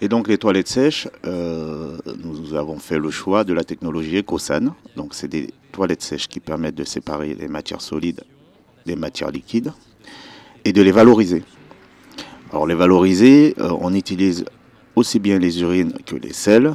Et 0.00 0.08
donc 0.08 0.26
les 0.28 0.36
toilettes 0.36 0.68
sèches, 0.68 1.08
nous 1.24 2.54
avons 2.54 2.78
fait 2.78 2.98
le 2.98 3.10
choix 3.10 3.44
de 3.44 3.54
la 3.54 3.64
technologie 3.64 4.18
EcoSan. 4.18 4.74
Donc 4.96 5.14
c'est 5.14 5.28
des 5.28 5.48
toilettes 5.70 6.02
sèches 6.02 6.28
qui 6.28 6.40
permettent 6.40 6.74
de 6.74 6.84
séparer 6.84 7.34
les 7.34 7.48
matières 7.48 7.80
solides 7.80 8.22
des 8.84 8.96
matières 8.96 9.30
liquides 9.30 9.72
et 10.64 10.72
de 10.72 10.82
les 10.82 10.92
valoriser. 10.92 11.42
Alors 12.52 12.66
les 12.66 12.74
valoriser, 12.74 13.54
euh, 13.58 13.70
on 13.80 13.94
utilise 13.94 14.44
aussi 14.94 15.18
bien 15.18 15.38
les 15.38 15.62
urines 15.62 15.94
que 16.04 16.16
les 16.16 16.32
sels 16.34 16.72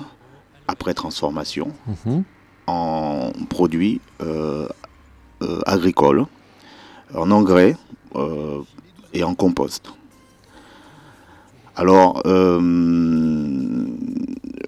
après 0.67 0.93
transformation 0.93 1.67
Mhm. 2.05 2.23
en 2.65 3.31
produits 3.47 4.01
euh, 4.21 4.67
euh, 5.43 5.59
agricoles, 5.65 6.25
en 7.13 7.29
engrais 7.31 7.77
et 9.13 9.23
en 9.23 9.35
compost. 9.35 9.93
Alors, 11.75 12.23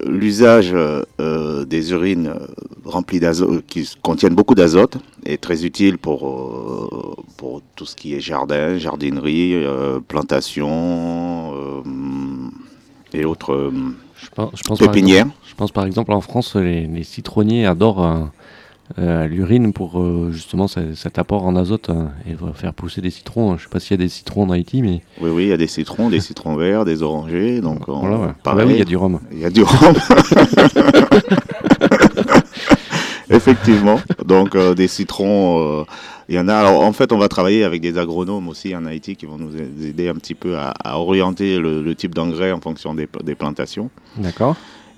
l'usage 0.06 0.72
des 1.66 1.90
urines 1.92 2.32
remplies 2.84 3.18
d'azote, 3.18 3.66
qui 3.66 3.90
contiennent 4.02 4.36
beaucoup 4.36 4.54
d'azote, 4.54 4.98
est 5.26 5.42
très 5.42 5.64
utile 5.64 5.98
pour, 5.98 7.16
pour 7.40 7.62
tout 7.74 7.86
ce 7.86 7.96
qui 7.96 8.14
est 8.14 8.20
jardin, 8.20 8.76
jardinerie, 8.76 9.54
euh, 9.54 9.98
plantation 10.06 11.52
euh, 11.54 11.80
et 13.14 13.24
autres 13.24 13.54
euh, 13.54 13.72
Je 14.22 14.28
pense, 14.28 14.50
je 14.54 14.62
pense 14.62 14.78
pépinières. 14.78 15.20
exemple- 15.24 15.36
je 15.48 15.54
pense 15.54 15.72
par 15.72 15.86
exemple 15.86 16.12
en 16.12 16.20
France, 16.20 16.54
les, 16.56 16.86
les 16.86 17.02
citronniers 17.02 17.64
adorent 17.64 18.04
euh, 18.06 18.18
euh, 18.98 19.26
l'urine 19.26 19.72
pour 19.72 19.98
euh, 20.00 20.28
justement 20.32 20.68
ce- 20.68 20.94
cet 20.94 21.18
apport 21.18 21.46
en 21.46 21.56
azote 21.56 21.88
euh, 21.88 22.04
et 22.28 22.36
faire 22.54 22.74
pousser 22.74 23.00
des 23.00 23.08
citrons. 23.10 23.56
Je 23.56 23.62
sais 23.62 23.68
pas 23.70 23.80
s'il 23.80 23.92
y 23.92 24.00
a 24.00 24.04
des 24.04 24.10
citrons 24.10 24.42
en 24.42 24.50
Haïti, 24.50 24.82
mais 24.82 25.00
Oui, 25.22 25.30
oui, 25.30 25.44
il 25.44 25.48
y 25.48 25.52
a 25.52 25.56
des 25.56 25.66
citrons, 25.66 26.10
des 26.10 26.20
citrons 26.20 26.56
verts, 26.56 26.84
des 26.84 27.02
orangers. 27.02 27.62
Donc, 27.62 27.88
on- 27.88 28.00
voilà, 28.00 28.18
ouais. 28.18 28.32
Pareil, 28.42 28.68
il 28.70 28.76
y 28.78 28.82
a 28.82 28.84
du 28.84 28.98
rhum. 28.98 29.18
il 29.32 29.38
y 29.38 29.44
a 29.46 29.50
du 29.50 29.62
rhum. 29.62 29.94
Effectivement. 33.30 34.00
Donc, 34.26 34.56
euh, 34.56 34.74
des 34.74 34.88
citrons, 34.88 35.60
euh, 35.60 35.84
il 36.30 36.36
y 36.36 36.38
en 36.38 36.48
a. 36.48 36.54
Alors, 36.54 36.80
en 36.80 36.92
fait, 36.92 37.12
on 37.12 37.18
va 37.18 37.28
travailler 37.28 37.64
avec 37.64 37.82
des 37.82 37.98
agronomes 37.98 38.48
aussi 38.48 38.74
en 38.74 38.86
Haïti 38.86 39.16
qui 39.16 39.26
vont 39.26 39.36
nous 39.36 39.52
aider 39.56 40.08
un 40.08 40.14
petit 40.14 40.34
peu 40.34 40.56
à, 40.56 40.70
à 40.82 40.98
orienter 40.98 41.58
le, 41.58 41.82
le 41.82 41.94
type 41.94 42.14
d'engrais 42.14 42.52
en 42.52 42.60
fonction 42.60 42.94
des, 42.94 43.08
des 43.22 43.34
plantations. 43.34 43.90
D'accord. 44.16 44.56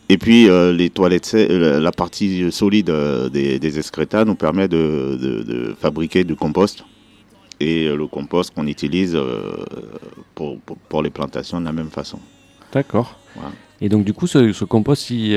Et 0.08 0.18
puis, 0.18 0.48
euh, 0.48 0.72
les 0.72 0.90
toilettes, 0.90 1.32
euh, 1.34 1.80
la 1.80 1.90
partie 1.92 2.52
solide 2.52 2.90
euh, 2.90 3.30
des, 3.30 3.58
des 3.58 3.78
excrétas 3.78 4.24
nous 4.26 4.34
permet 4.34 4.68
de, 4.68 5.18
de- 5.20 5.42
de 5.42 5.74
fabriquer 5.80 6.22
du 6.22 6.36
compost. 6.36 6.84
Et 7.60 7.88
le 7.88 8.06
compost 8.08 8.52
qu'on 8.54 8.66
utilise 8.66 9.16
pour, 10.34 10.58
pour, 10.60 10.76
pour 10.76 11.02
les 11.02 11.10
plantations 11.10 11.60
de 11.60 11.64
la 11.64 11.72
même 11.72 11.90
façon. 11.90 12.18
D'accord. 12.72 13.16
Voilà. 13.36 13.52
Et 13.80 13.88
donc 13.88 14.04
du 14.04 14.12
coup, 14.12 14.26
ce, 14.26 14.52
ce 14.52 14.64
compost, 14.64 15.10
il, 15.10 15.32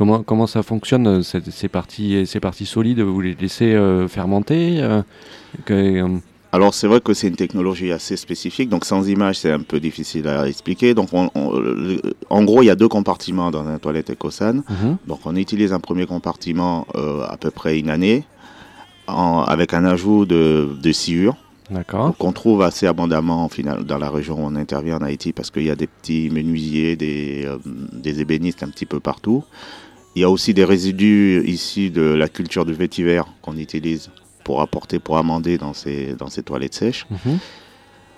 comment, 0.00 0.22
comment 0.22 0.46
ça 0.46 0.62
fonctionne 0.62 1.06
euh, 1.06 1.22
ces, 1.22 1.68
parties, 1.68 2.26
ces 2.26 2.40
parties 2.40 2.64
solides 2.64 3.00
Vous 3.00 3.20
les 3.20 3.34
laissez 3.34 3.74
euh, 3.74 4.08
fermenter 4.08 4.80
euh, 4.80 5.02
que- 5.66 6.06
Alors 6.52 6.72
c'est 6.72 6.86
vrai 6.86 7.02
que 7.02 7.12
c'est 7.12 7.28
une 7.28 7.36
technologie 7.36 7.92
assez 7.92 8.16
spécifique, 8.16 8.70
donc 8.70 8.86
sans 8.86 9.06
image 9.10 9.36
c'est 9.40 9.52
un 9.52 9.60
peu 9.60 9.78
difficile 9.78 10.26
à 10.26 10.48
expliquer. 10.48 10.94
Donc 10.94 11.10
on- 11.12 11.30
on- 11.34 11.52
le- 11.58 12.00
en 12.30 12.42
gros 12.44 12.62
il 12.62 12.66
y 12.66 12.70
a 12.70 12.76
deux 12.76 12.88
compartiments 12.88 13.50
dans 13.50 13.66
un 13.68 13.78
toilette 13.78 14.10
EcoSan. 14.12 14.62
mhm. 14.70 14.96
Donc 15.06 15.20
on 15.26 15.36
utilise 15.36 15.74
un 15.74 15.80
premier 15.80 16.06
compartiment 16.06 16.86
euh, 16.94 17.22
à 17.28 17.36
peu 17.36 17.50
près 17.50 17.78
une 17.78 17.90
année 17.90 18.24
en- 19.06 19.42
avec 19.42 19.74
un 19.74 19.84
ajout 19.84 20.24
de, 20.24 20.70
de 20.82 20.92
sciure 20.92 21.36
D'accord. 21.70 22.16
qu'on 22.16 22.32
trouve 22.32 22.62
assez 22.62 22.86
abondamment 22.86 23.48
final, 23.50 23.84
dans 23.84 23.98
la 23.98 24.08
région 24.10 24.34
où 24.42 24.44
on 24.46 24.56
intervient 24.56 24.96
en 24.96 25.02
Haïti 25.02 25.32
parce 25.34 25.50
qu'il 25.52 25.64
y 25.64 25.70
a 25.70 25.76
des 25.76 25.86
petits 25.88 26.30
menuisiers, 26.32 26.96
des, 26.96 27.44
euh, 27.46 27.58
des 27.92 28.20
ébénistes 28.20 28.62
un 28.64 28.68
petit 28.70 28.86
peu 28.86 28.98
partout. 28.98 29.44
Il 30.16 30.22
y 30.22 30.24
a 30.24 30.30
aussi 30.30 30.54
des 30.54 30.64
résidus 30.64 31.42
issus 31.46 31.90
de 31.90 32.02
la 32.02 32.28
culture 32.28 32.64
du 32.64 32.72
vétiver 32.72 33.22
qu'on 33.42 33.56
utilise 33.56 34.10
pour 34.44 34.60
apporter, 34.60 34.98
pour 34.98 35.18
amender 35.18 35.56
dans 35.58 35.72
ces, 35.72 36.14
dans 36.14 36.28
ces 36.28 36.42
toilettes 36.42 36.74
sèches. 36.74 37.06
Mhm. 37.10 37.38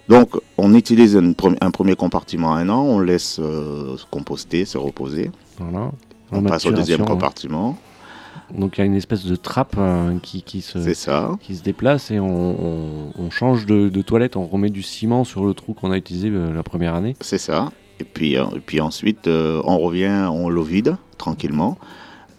Donc, 0.09 0.31
on 0.59 0.75
utilise 0.75 1.15
une 1.15 1.35
un 1.61 1.71
premier 1.71 1.95
compartiment 1.95 2.55
un 2.55 2.69
an, 2.69 2.83
on 2.83 2.99
laisse 2.99 3.39
euh, 3.41 3.97
se 3.97 4.05
composter, 4.11 4.65
se 4.65 4.79
reposer. 4.79 5.31
Voilà. 5.59 5.93
On 6.33 6.43
passe 6.43 6.65
au 6.67 6.71
deuxième 6.71 7.01
maturation, 7.01 7.05
compartiment, 7.05 7.79
hein. 7.79 8.57
Donc 8.59 8.77
il 8.77 8.81
y 8.81 8.83
a 8.83 8.87
une 8.87 8.97
espèce 8.97 9.25
de 9.25 9.37
trappe 9.37 9.77
euh, 9.79 10.19
qui, 10.23 10.43
qui 10.43 10.61
se, 10.61 10.93
ça. 10.95 11.37
qui 11.41 11.55
se 11.55 11.63
déplace 11.63 12.11
et 12.11 12.19
on, 12.19 12.27
on- 12.29 13.13
on 13.19 13.31
change 13.31 13.65
de, 13.65 13.89
de 13.89 14.03
toilette, 14.03 14.37
on 14.37 14.47
remet 14.47 14.69
du 14.71 14.83
ciment 14.83 15.25
sur 15.25 15.45
le 15.45 15.55
trou 15.55 15.73
qu'on 15.73 15.91
a 15.91 15.97
utilisé 15.97 16.29
euh, 16.31 16.53
la 16.53 16.63
première 16.63 16.95
année. 16.95 17.15
C'est 17.21 17.39
ça. 17.39 17.71
Et 18.01 18.05
puis, 18.05 18.37
euh, 18.37 18.45
et 18.57 18.61
puis 18.61 18.81
ensuite, 18.81 19.27
euh, 19.29 19.63
on 19.65 19.79
revient, 19.79 20.29
on 20.31 20.49
l'eau 20.51 20.63
vide 20.65 20.97
tranquillement. 21.27 21.79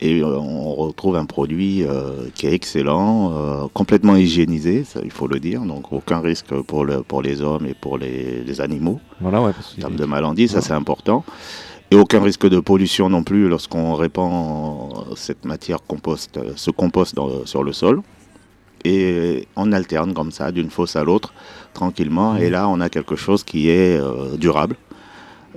Et 0.01 0.19
euh, 0.21 0.37
on 0.37 0.73
retrouve 0.75 1.15
un 1.15 1.25
produit 1.25 1.83
euh, 1.83 2.27
qui 2.35 2.45
est 2.47 2.53
excellent, 2.53 3.31
euh, 3.31 3.67
complètement 3.73 4.17
hygiénisé, 4.17 4.83
ça, 4.83 4.99
il 5.03 5.11
faut 5.11 5.27
le 5.27 5.39
dire. 5.39 5.61
Donc 5.61 5.93
aucun 5.93 6.19
risque 6.19 6.53
pour, 6.69 6.83
le, 6.83 7.03
pour 7.03 7.21
les 7.21 7.41
hommes 7.41 7.65
et 7.71 7.73
pour 7.83 7.97
les, 7.97 8.43
les 8.43 8.59
animaux. 8.59 8.99
Voilà, 9.21 9.39
ouais, 9.41 9.53
parce 9.53 9.73
En 9.77 9.81
termes 9.81 9.95
de 9.95 10.05
maladies, 10.05 10.49
ça 10.49 10.59
c'est 10.61 10.73
important. 10.83 11.23
Et 11.91 11.95
aucun 11.95 12.21
risque 12.21 12.47
de 12.49 12.59
pollution 12.59 13.07
non 13.09 13.23
plus 13.23 13.47
lorsqu'on 13.47 13.93
répand 13.95 15.05
cette 15.15 15.45
matière 15.45 15.79
compost, 15.91 16.37
ce 16.55 16.71
compost 16.71 17.15
dans- 17.15 17.45
sur 17.45 17.63
le 17.63 17.71
sol. 17.71 18.01
Et 18.83 19.47
on 19.55 19.71
alterne 19.71 20.13
comme 20.13 20.31
ça, 20.31 20.51
d'une 20.51 20.69
fosse 20.69 20.95
à 20.97 21.03
l'autre, 21.05 21.33
tranquillement. 21.73 22.35
Et 22.35 22.49
là, 22.49 22.67
on 22.67 22.81
a 22.81 22.89
quelque 22.89 23.15
chose 23.15 23.41
qui 23.49 23.69
est 23.69 23.97
euh, 23.97 24.35
durable 24.37 24.75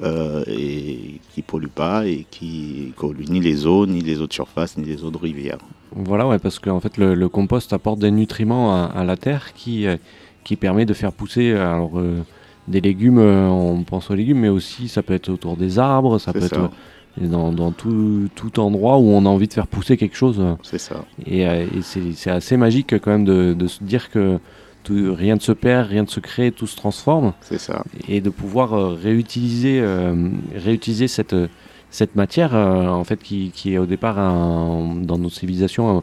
euh, 0.03 0.45
et 0.47 1.21
qui 1.35 1.43
pollue 1.43 1.69
pas 1.69 2.07
et 2.07 2.26
qui 2.31 2.93
pollue 2.97 3.29
ni 3.29 3.41
les 3.41 3.67
eaux, 3.67 3.87
ni 3.87 4.00
les 4.00 4.21
eaux 4.21 4.26
de 4.26 4.33
surface, 4.33 4.76
ni 4.76 4.85
les 4.85 5.05
eaux 5.05 5.11
de 5.11 5.19
rivière. 5.19 5.59
Voilà, 5.95 6.26
ouais, 6.26 6.38
parce 6.38 6.59
qu'en 6.59 6.81
fait, 6.81 6.97
le, 6.99 7.15
le 7.15 7.29
compost 7.29 7.73
apporte 7.73 7.99
des 8.00 8.11
nutriments 8.11 8.75
à, 8.75 8.87
à 8.87 9.05
la 9.05 9.17
terre 9.17 9.55
qui, 9.55 9.87
euh, 9.87 9.97
qui 10.45 10.57
permet 10.57 10.85
de 10.85 10.95
faire 10.95 11.12
pousser 11.12 11.53
alors, 11.53 11.99
euh, 11.99 12.21
des 12.69 12.81
légumes, 12.81 13.19
euh, 13.19 13.49
on 13.49 13.83
pense 13.85 14.11
aux 14.11 14.15
légumes, 14.15 14.41
mais 14.41 14.49
aussi 14.49 14.88
ça 14.88 15.03
peut 15.03 15.15
être 15.15 15.29
autour 15.29 15.57
des 15.57 15.79
arbres, 15.79 16.19
ça 16.19 16.33
peut 16.33 16.41
ça. 16.41 16.47
être 16.47 16.61
euh, 17.21 17.26
dans, 17.29 17.50
dans 17.53 17.71
tout, 17.71 18.29
tout 18.35 18.61
endroit 18.61 18.99
où 18.99 19.09
on 19.09 19.25
a 19.25 19.29
envie 19.29 19.49
de 19.49 19.53
faire 19.55 19.67
pousser 19.69 19.97
quelque 19.97 20.17
chose. 20.17 20.43
C'est 20.62 20.79
ça. 20.79 21.05
Et, 21.25 21.43
et 21.43 21.67
c'est 21.81 22.12
c'est 22.12 22.31
assez 22.31 22.57
magique 22.59 22.99
quand 22.99 23.11
même 23.12 23.25
de, 23.25 23.55
de 23.55 23.67
se 23.69 23.83
dire 23.83 24.11
que 24.11 24.38
tout- 24.87 25.14
rien 25.14 25.35
ne 25.35 25.40
se 25.40 25.52
perd, 25.52 25.88
rien 25.88 26.02
ne 26.02 26.09
se 26.09 26.21
crée, 26.21 26.50
tout 26.52 26.66
se 26.66 26.76
transforme. 26.76 27.33
C'est 27.40 27.59
ça. 27.59 27.83
et 28.09 28.21
de 28.21 28.31
pouvoir 28.31 28.73
euh, 28.75 28.95
réutiliser, 28.95 29.81
euh, 29.81 30.31
réutiliser 30.55 31.09
cette, 31.09 31.35
cette 31.90 32.14
matière 32.16 32.55
euh, 32.55 32.87
en 32.88 33.05
fait 33.05 33.21
qui, 33.23 33.50
qui 33.55 33.75
est 33.75 33.78
au 33.78 33.87
départ 33.87 34.19
un- 34.19 34.95
dans 35.02 35.19
nos 35.19 35.31
civilisations 35.31 36.02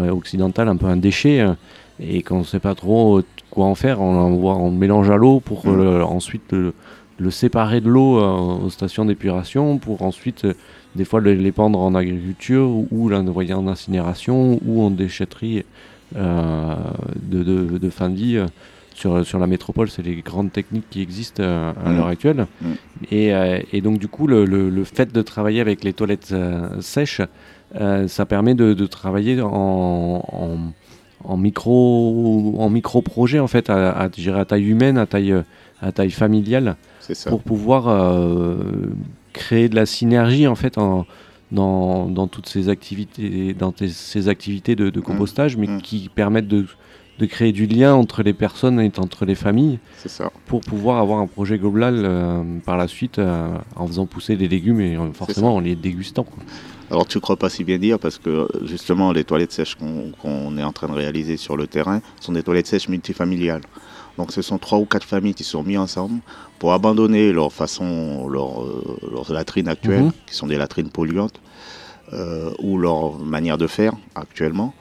euh, 0.00 0.10
occidentales 0.10 0.68
un 0.68 0.76
peu 0.76 0.86
un 0.86 0.96
déchet 0.96 1.40
euh, 1.40 1.52
et 2.00 2.22
qu'on 2.22 2.38
ne 2.40 2.44
sait 2.44 2.60
pas 2.60 2.74
trop 2.74 3.18
euh, 3.18 3.24
quoi 3.50 3.66
en 3.66 3.74
faire, 3.74 4.00
on, 4.00 4.32
on 4.66 4.70
le 4.70 4.76
mélange 4.76 5.10
à 5.10 5.16
l'eau 5.16 5.40
pour 5.40 5.62
euh, 5.66 6.02
ensuite 6.02 6.52
le, 6.52 6.72
le 7.18 7.30
séparer 7.30 7.80
de 7.82 7.88
l'eau 7.90 8.18
euh, 8.18 8.64
aux 8.64 8.70
stations 8.70 9.04
d'épuration 9.04 9.78
pour 9.78 10.02
ensuite 10.02 10.44
euh, 10.46 10.54
des 10.96 11.04
fois 11.04 11.20
l'épandre 11.20 11.78
en 11.80 11.94
agriculture 11.94 12.68
ou, 12.68 12.88
ou 12.90 13.08
l'envoyer 13.08 13.54
en 13.54 13.66
incinération 13.66 14.58
ou 14.66 14.82
en 14.82 14.90
déchetterie 14.90 15.58
euh, 15.58 15.62
de, 16.14 17.42
de- 17.42 17.78
de 17.78 17.90
fin 17.90 18.10
de 18.10 18.16
vie 18.16 18.36
euh, 18.36 18.46
sur, 18.94 19.24
sur 19.24 19.38
la 19.38 19.46
métropole, 19.46 19.88
c'est 19.88 20.02
les 20.02 20.16
grandes 20.16 20.52
techniques 20.52 20.88
qui 20.90 21.00
existent 21.00 21.42
à 21.42 21.72
Mm. 21.90 21.96
l'heure 21.96 22.06
actuelle. 22.08 22.46
Mm. 22.60 22.66
Et, 23.10 23.34
euh, 23.34 23.58
et 23.72 23.80
donc 23.80 23.98
du 23.98 24.08
coup, 24.08 24.26
le, 24.26 24.44
le- 24.44 24.68
le 24.70 24.84
fait 24.84 25.12
de 25.12 25.22
travailler 25.22 25.60
avec 25.60 25.82
les 25.84 25.92
toilettes 25.92 26.30
euh, 26.32 26.80
sèches, 26.80 27.22
euh, 27.80 28.06
ça 28.08 28.26
permet 28.26 28.54
de, 28.54 28.74
de 28.74 28.86
travailler 28.86 29.40
en, 29.40 29.48
en, 29.50 30.58
en 31.24 31.36
micro 31.36 32.54
en 32.58 32.68
micro 32.68 33.00
projet 33.00 33.38
en 33.38 33.46
fait, 33.48 33.70
à, 33.70 33.90
à, 33.92 34.04
à 34.08 34.44
taille 34.44 34.64
humaine, 34.68 34.98
à 34.98 35.06
taille 35.06 35.32
euh, 35.32 35.42
à 35.80 35.90
taille 35.90 36.10
familiale, 36.10 36.76
pour 37.30 37.42
pouvoir 37.42 37.88
euh, 37.88 38.56
créer 39.32 39.68
de 39.68 39.74
la 39.74 39.86
synergie 39.86 40.46
en 40.46 40.54
fait 40.54 40.78
en, 40.78 41.06
dans, 41.52 42.06
dans 42.08 42.26
toutes 42.26 42.48
ces 42.48 42.68
activités, 42.68 43.54
dans 43.54 43.70
tes- 43.72 43.88
ces 43.88 44.28
activités 44.28 44.74
de, 44.74 44.90
de 44.90 45.00
compostage, 45.00 45.56
mais 45.56 45.68
Mm. 45.68 45.82
qui 45.82 46.10
permettent 46.12 46.48
de, 46.48 46.66
de 47.18 47.26
créer 47.26 47.52
du 47.52 47.66
lien 47.66 47.94
entre 47.94 48.22
les 48.24 48.32
personnes 48.32 48.80
et 48.80 48.90
entre 48.98 49.24
les 49.24 49.34
familles 49.36 49.78
ça. 50.06 50.30
pour 50.46 50.60
pouvoir 50.60 50.98
avoir 50.98 51.18
un 51.20 51.26
projet 51.26 51.58
global 51.58 51.94
euh, 52.04 52.42
par 52.64 52.76
la 52.76 52.88
suite 52.88 53.18
euh, 53.18 53.54
en 53.76 53.86
faisant 53.86 54.06
pousser 54.06 54.34
des 54.36 54.48
légumes 54.48 54.80
et 54.80 54.96
euh, 54.96 55.12
forcément 55.12 55.54
en 55.56 55.60
les 55.60 55.76
dégustant. 55.76 56.24
quoi. 56.24 56.42
Alors 56.90 57.06
tu 57.06 57.20
crois 57.20 57.36
pas 57.36 57.48
si 57.48 57.64
bien 57.64 57.78
dire 57.78 57.98
parce 57.98 58.18
que 58.18 58.48
justement 58.64 59.12
les 59.12 59.24
toilettes 59.24 59.52
sèches 59.52 59.76
qu'on 59.76 60.12
qu'on 60.20 60.56
est 60.58 60.62
en 60.64 60.72
train 60.72 60.88
de 60.88 60.94
réaliser 60.94 61.36
sur 61.36 61.56
le 61.56 61.66
terrain 61.66 62.00
sont 62.20 62.32
des 62.32 62.42
toilettes 62.42 62.66
sèches 62.66 62.88
multifamiliales. 62.88 63.62
Donc 64.18 64.30
ce 64.32 64.42
sont 64.42 64.58
trois 64.58 64.78
ou 64.78 64.84
quatre 64.84 65.06
familles 65.06 65.32
qui 65.34 65.44
sont 65.44 65.62
mises 65.62 65.78
ensemble 65.78 66.20
pour 66.62 66.72
abandonner 66.74 67.32
leur 67.32 67.52
façon, 67.52 68.28
leur, 68.28 68.62
euh, 68.62 68.96
leurs 69.10 69.32
latrines 69.32 69.66
actuelles, 69.66 70.04
Mhm. 70.04 70.12
qui 70.28 70.34
sont 70.36 70.46
des 70.46 70.56
latrines 70.56 70.90
polluantes, 70.90 71.40
euh, 72.12 72.52
ou 72.60 72.78
leur 72.78 73.18
manière 73.18 73.58
de 73.58 73.66
faire 73.66 73.94
actuellement, 74.14 74.72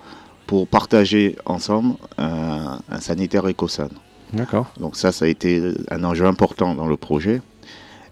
pour 0.45 0.67
partager 0.67 1.35
ensemble 1.47 1.95
un, 2.19 2.81
un 2.87 2.99
sanitaire 2.99 3.47
écosan. 3.47 3.89
D'accord. 4.31 4.67
Donc 4.79 4.95
ça, 4.95 5.11
ça 5.11 5.25
a 5.25 5.27
été 5.27 5.73
un 5.89 6.03
enjeu 6.03 6.27
important 6.27 6.75
dans 6.75 6.85
le 6.85 6.97
projet. 6.97 7.41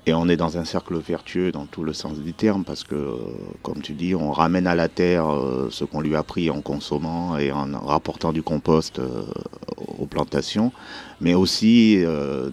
Et 0.09 0.13
on 0.15 0.27
est 0.27 0.37
dans 0.37 0.57
un 0.57 0.65
cercle 0.65 0.97
vertueux 0.97 1.51
dans 1.51 1.67
tout 1.67 1.83
le 1.83 1.93
sens 1.93 2.17
du 2.17 2.33
terme 2.33 2.63
parce 2.63 2.83
que, 2.83 2.95
euh, 2.95 3.15
comme 3.61 3.79
tu 3.83 3.93
dis, 3.93 4.15
on 4.15 4.31
ramène 4.31 4.65
à 4.65 4.73
la 4.73 4.87
terre 4.87 5.29
euh, 5.31 5.67
ce 5.69 5.83
qu'on 5.85 6.01
lui 6.01 6.15
a 6.15 6.23
pris 6.23 6.49
en 6.49 6.61
consommant 6.61 7.37
et 7.37 7.51
en 7.51 7.67
rapportant 7.85 8.33
du 8.33 8.41
compost 8.41 8.97
euh, 8.97 9.21
aux 9.99 10.07
plantations, 10.07 10.71
mais 11.21 11.35
aussi 11.35 12.03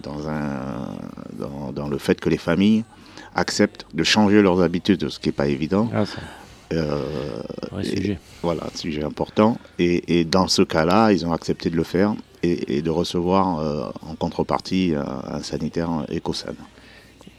dans, 0.03 0.29
un, 0.29 0.87
dans, 1.33 1.71
dans 1.71 1.87
le 1.87 1.97
fait 1.97 2.19
que 2.19 2.29
les 2.29 2.37
familles 2.37 2.83
acceptent 3.33 3.87
de 3.91 4.03
changer 4.03 4.43
leurs 4.43 4.61
habitudes, 4.61 5.09
ce 5.09 5.17
qui 5.19 5.29
n'est 5.29 5.33
pas 5.43 5.47
évident. 5.47 5.89
Ah, 5.91 6.05
ça, 6.05 6.19
Euh, 6.73 7.01
et- 7.79 7.83
sujet. 7.95 8.19
voilà, 8.43 8.63
sujet 8.75 9.03
important. 9.03 9.57
Et, 9.79 10.19
et 10.19 10.25
dans 10.25 10.47
ce 10.47 10.61
cas-là, 10.63 11.11
ils 11.13 11.25
ont 11.25 11.31
accepté 11.31 11.69
de 11.71 11.77
le 11.77 11.83
faire 11.95 12.13
et, 12.43 12.77
et 12.77 12.81
de 12.83 12.89
recevoir 12.91 13.43
euh, 13.59 13.89
en 14.11 14.15
contrepartie 14.15 14.93
euh, 14.93 15.01
un 15.37 15.41
sanitaire 15.41 15.89
écosan. 16.09 16.53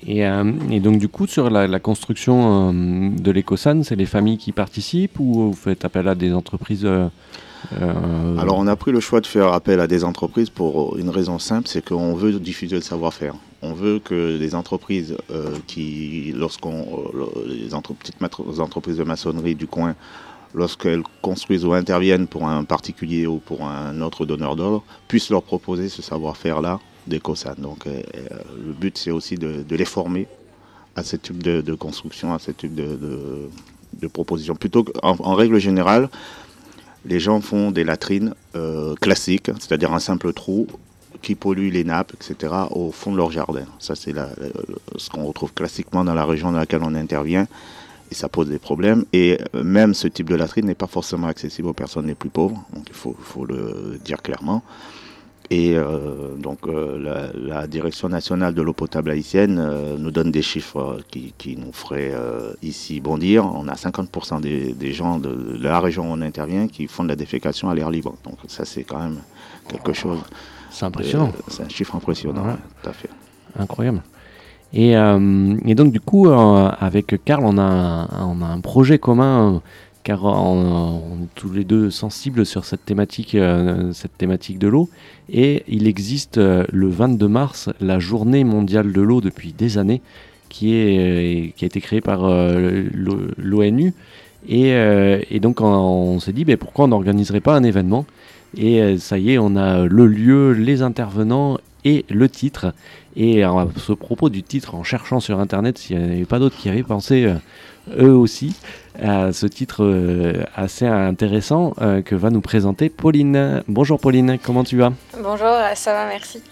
Et, 0.07 0.27
euh, 0.27 0.53
et 0.71 0.81
donc 0.81 0.99
du 0.99 1.09
coup, 1.09 1.27
sur 1.27 1.51
la, 1.51 1.81
construction 1.81 2.73
euh, 2.73 3.11
de 3.19 3.31
l'Ecosan, 3.31 3.83
c'est 3.83 3.97
les 3.97 4.07
familles 4.07 4.39
qui 4.39 4.53
participent 4.53 5.19
ou 5.19 5.51
vous 5.51 5.53
faites 5.55 5.85
appel 5.85 6.07
à 6.09 6.15
des 6.15 6.33
entreprises 6.33 6.85
euh, 6.85 7.09
Alors 8.39 8.59
on 8.59 8.67
a 8.67 8.77
pris 8.77 8.93
le 8.93 9.01
choix 9.01 9.21
de 9.21 9.27
faire 9.27 9.53
appel 9.53 9.81
à 9.81 9.87
des 9.87 10.05
entreprises 10.05 10.51
pour 10.51 10.97
une 10.97 11.11
raison 11.11 11.39
simple, 11.39 11.69
c'est 11.69 11.85
qu'on 11.85 12.15
veut 12.15 12.33
diffuser 12.39 12.77
le 12.77 12.83
savoir-faire. 12.83 13.35
On 13.61 13.73
veut 13.73 13.99
que 13.99 14.39
les 14.39 14.55
entreprises 14.55 15.17
qui, 15.67 16.33
lorsqu'on, 16.37 17.11
les 17.45 17.75
entre- 17.75 17.93
petites 17.93 18.23
entreprises 18.61 18.99
de 18.99 19.03
maçonnerie 19.03 19.57
du 19.57 19.67
coin, 19.67 19.97
lorsqu'elles 20.55 21.03
construisent 21.23 21.65
ou 21.65 21.73
interviennent 21.73 22.29
pour 22.29 22.47
un 22.47 22.63
particulier 22.63 23.27
ou 23.27 23.39
pour 23.39 23.67
un 23.67 24.01
autre 24.01 24.27
donneur 24.27 24.55
d'ordre, 24.55 24.85
puissent 25.09 25.31
leur 25.31 25.43
proposer 25.43 25.89
ce 25.89 26.03
savoir-faire-là 26.03 26.79
d'EcoSan. 27.09 27.55
Donc 27.59 27.87
euh, 27.87 28.03
euh, 28.17 28.39
le 28.67 28.73
but 28.73 28.97
c'est 28.99 29.11
aussi 29.11 29.37
de, 29.37 29.65
les 29.71 29.85
former 29.85 30.27
à 30.97 31.03
ce 31.03 31.17
type 31.17 31.43
de, 31.43 31.75
construction, 31.75 32.35
à 32.35 32.39
ce 32.39 32.51
type 32.51 32.75
de, 32.75 32.97
de, 32.97 33.49
de 34.01 34.07
proposition. 34.09 34.55
Plutôt 34.55 34.85
qu'en 34.85 35.17
en 35.19 35.35
règle 35.35 35.59
générale, 35.59 36.09
les 37.05 37.21
gens 37.21 37.41
font 37.41 37.71
des 37.71 37.85
latrines 37.85 38.35
euh, 38.57 38.95
classiques, 38.97 39.51
c'est-à-dire 39.59 39.93
un 39.93 40.01
simple 40.01 40.33
trou 40.33 40.67
qui 41.23 41.35
pollue 41.35 41.71
les 41.71 41.85
nappes, 41.85 42.13
etc., 42.15 42.53
au 42.71 42.93
fond 42.93 43.13
de 43.13 43.17
leur 43.17 43.31
jardin. 43.31 43.65
Ça, 43.79 43.95
c'est 43.97 44.15
ce 44.97 45.11
qu'on 45.11 45.25
retrouve 45.25 45.53
classiquement 45.53 46.05
dans 46.05 46.15
la 46.15 46.25
région 46.25 46.53
dans 46.53 46.59
laquelle 46.59 46.83
on 46.83 46.95
intervient, 46.95 47.47
et 48.11 48.15
ça 48.15 48.29
pose 48.29 48.49
des 48.49 48.59
problèmes. 48.59 49.05
Et 49.13 49.39
même 49.55 49.95
ce 49.95 50.07
type 50.07 50.29
de 50.29 50.37
latrine 50.37 50.67
n'est 50.67 50.75
pas 50.75 50.87
forcément 50.87 51.27
accessible 51.27 51.69
aux 51.69 51.73
personnes 51.73 52.07
les 52.07 52.15
plus 52.15 52.31
pauvres, 52.31 52.63
donc 52.73 52.85
il 52.89 52.95
faut 52.95 53.45
le 53.45 53.99
dire 54.05 54.23
clairement. 54.23 54.63
Et 55.51 55.77
euh, 55.77 56.35
donc 56.37 56.59
euh, 56.67 56.99
la, 56.99 57.61
la 57.61 57.67
Direction 57.67 58.11
nationale 58.11 58.53
de 58.55 58.61
l'eau 58.61 58.75
potable 58.75 59.11
haïtienne 59.11 59.59
euh, 59.59 59.97
nous 59.99 60.11
donne 60.11 60.31
des 60.31 60.43
chiffres 60.43 60.99
qui, 61.11 61.33
qui 61.39 61.57
nous 61.57 61.73
feraient 61.73 62.13
ici 62.63 63.01
bondir. 63.01 63.47
On 63.47 63.67
a 63.69 63.75
50% 63.75 64.43
des, 64.43 64.75
des 64.75 64.93
gens 64.93 65.19
de, 65.19 65.29
de 65.59 65.63
la 65.63 65.81
région 65.81 66.11
où 66.11 66.13
on 66.15 66.21
intervient 66.21 66.69
qui 66.69 66.87
font 66.87 67.03
de 67.03 67.09
la 67.09 67.17
défécation 67.17 67.71
à 67.71 67.75
l'air 67.75 67.91
libre. 67.91 68.15
Donc 68.25 68.37
ça 68.47 68.67
c'est 68.67 68.85
quand 68.85 68.99
même 68.99 69.19
quelque 69.69 69.95
chose. 69.95 70.19
c'est 70.71 70.85
impressionnant, 70.85 71.33
C'est 71.49 71.63
un 71.63 71.69
chiffre 71.69 71.97
impressionnant, 71.97 72.45
ouais, 72.45 72.57
tout 72.83 72.91
à 72.91 72.93
fait. 72.93 73.11
incroyable. 73.59 74.03
Et, 74.75 74.91
et 74.93 75.75
donc 75.75 75.93
du 75.93 76.01
coup, 76.01 76.29
avec 76.29 77.25
Karl, 77.25 77.43
on 77.43 77.57
a, 77.57 77.63
un, 77.63 78.05
on 78.27 78.43
a 78.43 78.47
un 78.47 78.61
projet 78.61 78.99
commun, 78.99 79.63
car 80.05 80.25
on, 80.25 81.03
on 81.13 81.25
est 81.25 81.29
tous 81.35 81.53
les 81.53 81.65
deux 81.65 81.91
sensibles 81.91 82.47
sur 82.47 82.65
cette 82.65 82.85
thématique, 82.85 83.35
euh, 83.35 83.93
cette 83.93 84.17
thématique 84.17 84.59
de 84.59 84.69
l'eau. 84.69 84.89
Et 85.31 85.65
il 85.69 85.87
existe 85.87 86.39
euh, 86.39 86.65
le 86.73 86.89
22 86.89 87.29
mars 87.29 87.69
la 87.81 87.99
journée 87.99 88.45
mondiale 88.45 88.93
de 88.93 89.01
l'eau 89.01 89.21
depuis 89.21 89.53
des 89.53 89.77
années, 89.79 90.01
qui, 90.49 90.73
euh, 90.73 91.49
a 91.61 91.65
été 91.65 91.81
créée 91.81 92.01
par 92.01 92.23
l'O- 92.23 93.19
l'ONU. 93.37 93.93
Et, 94.49 95.41
donc 95.41 95.61
on, 95.61 96.21
s'est 96.21 96.33
dit, 96.33 96.45
ben, 96.45 96.57
pourquoi 96.57 96.87
on 96.87 96.89
n'organiserait 96.89 97.41
pas 97.41 97.55
un 97.55 97.65
événement? 97.65 98.07
Et 98.57 98.97
ça 98.97 99.19
y 99.19 99.33
est, 99.33 99.39
on 99.39 99.57
a 99.57 99.85
le 99.85 100.07
lieu, 100.07 100.53
les 100.53 100.81
intervenants 100.81 101.59
et 101.85 102.07
le 102.09 102.29
titre. 102.31 102.73
Et 103.17 103.43
à 103.43 103.67
ce 103.77 103.93
propos 103.93 104.31
du 104.31 104.43
titre, 104.43 104.75
en 104.75 104.85
cherchant 104.85 105.21
sur 105.21 105.39
Internet 105.39 105.77
s'il 105.77 105.99
n'y 105.99 106.15
avait 106.15 106.25
pas 106.25 106.39
d'autres 106.39 106.57
qui 106.57 106.71
avaient 106.71 106.83
pensé 106.83 107.31
eux 107.99 108.15
aussi 108.15 108.55
à 109.03 109.33
ce 109.33 109.47
titre 109.47 109.85
euh, 109.85 110.45
assez 110.57 110.87
intéressant 110.87 111.75
euh, 111.81 112.03
que 112.03 112.15
va 112.15 112.31
nous 112.31 112.41
présenter 112.41 112.89
Pauline. 112.89 113.63
Bonjour 113.69 113.99
Pauline, 113.99 114.39
comment 114.39 114.65
tu 114.65 114.77
vas? 114.79 114.93
Bonjour, 115.21 115.47
euh, 115.47 115.75
ça 115.75 115.93
va, 115.93 116.07
merci. 116.07 116.43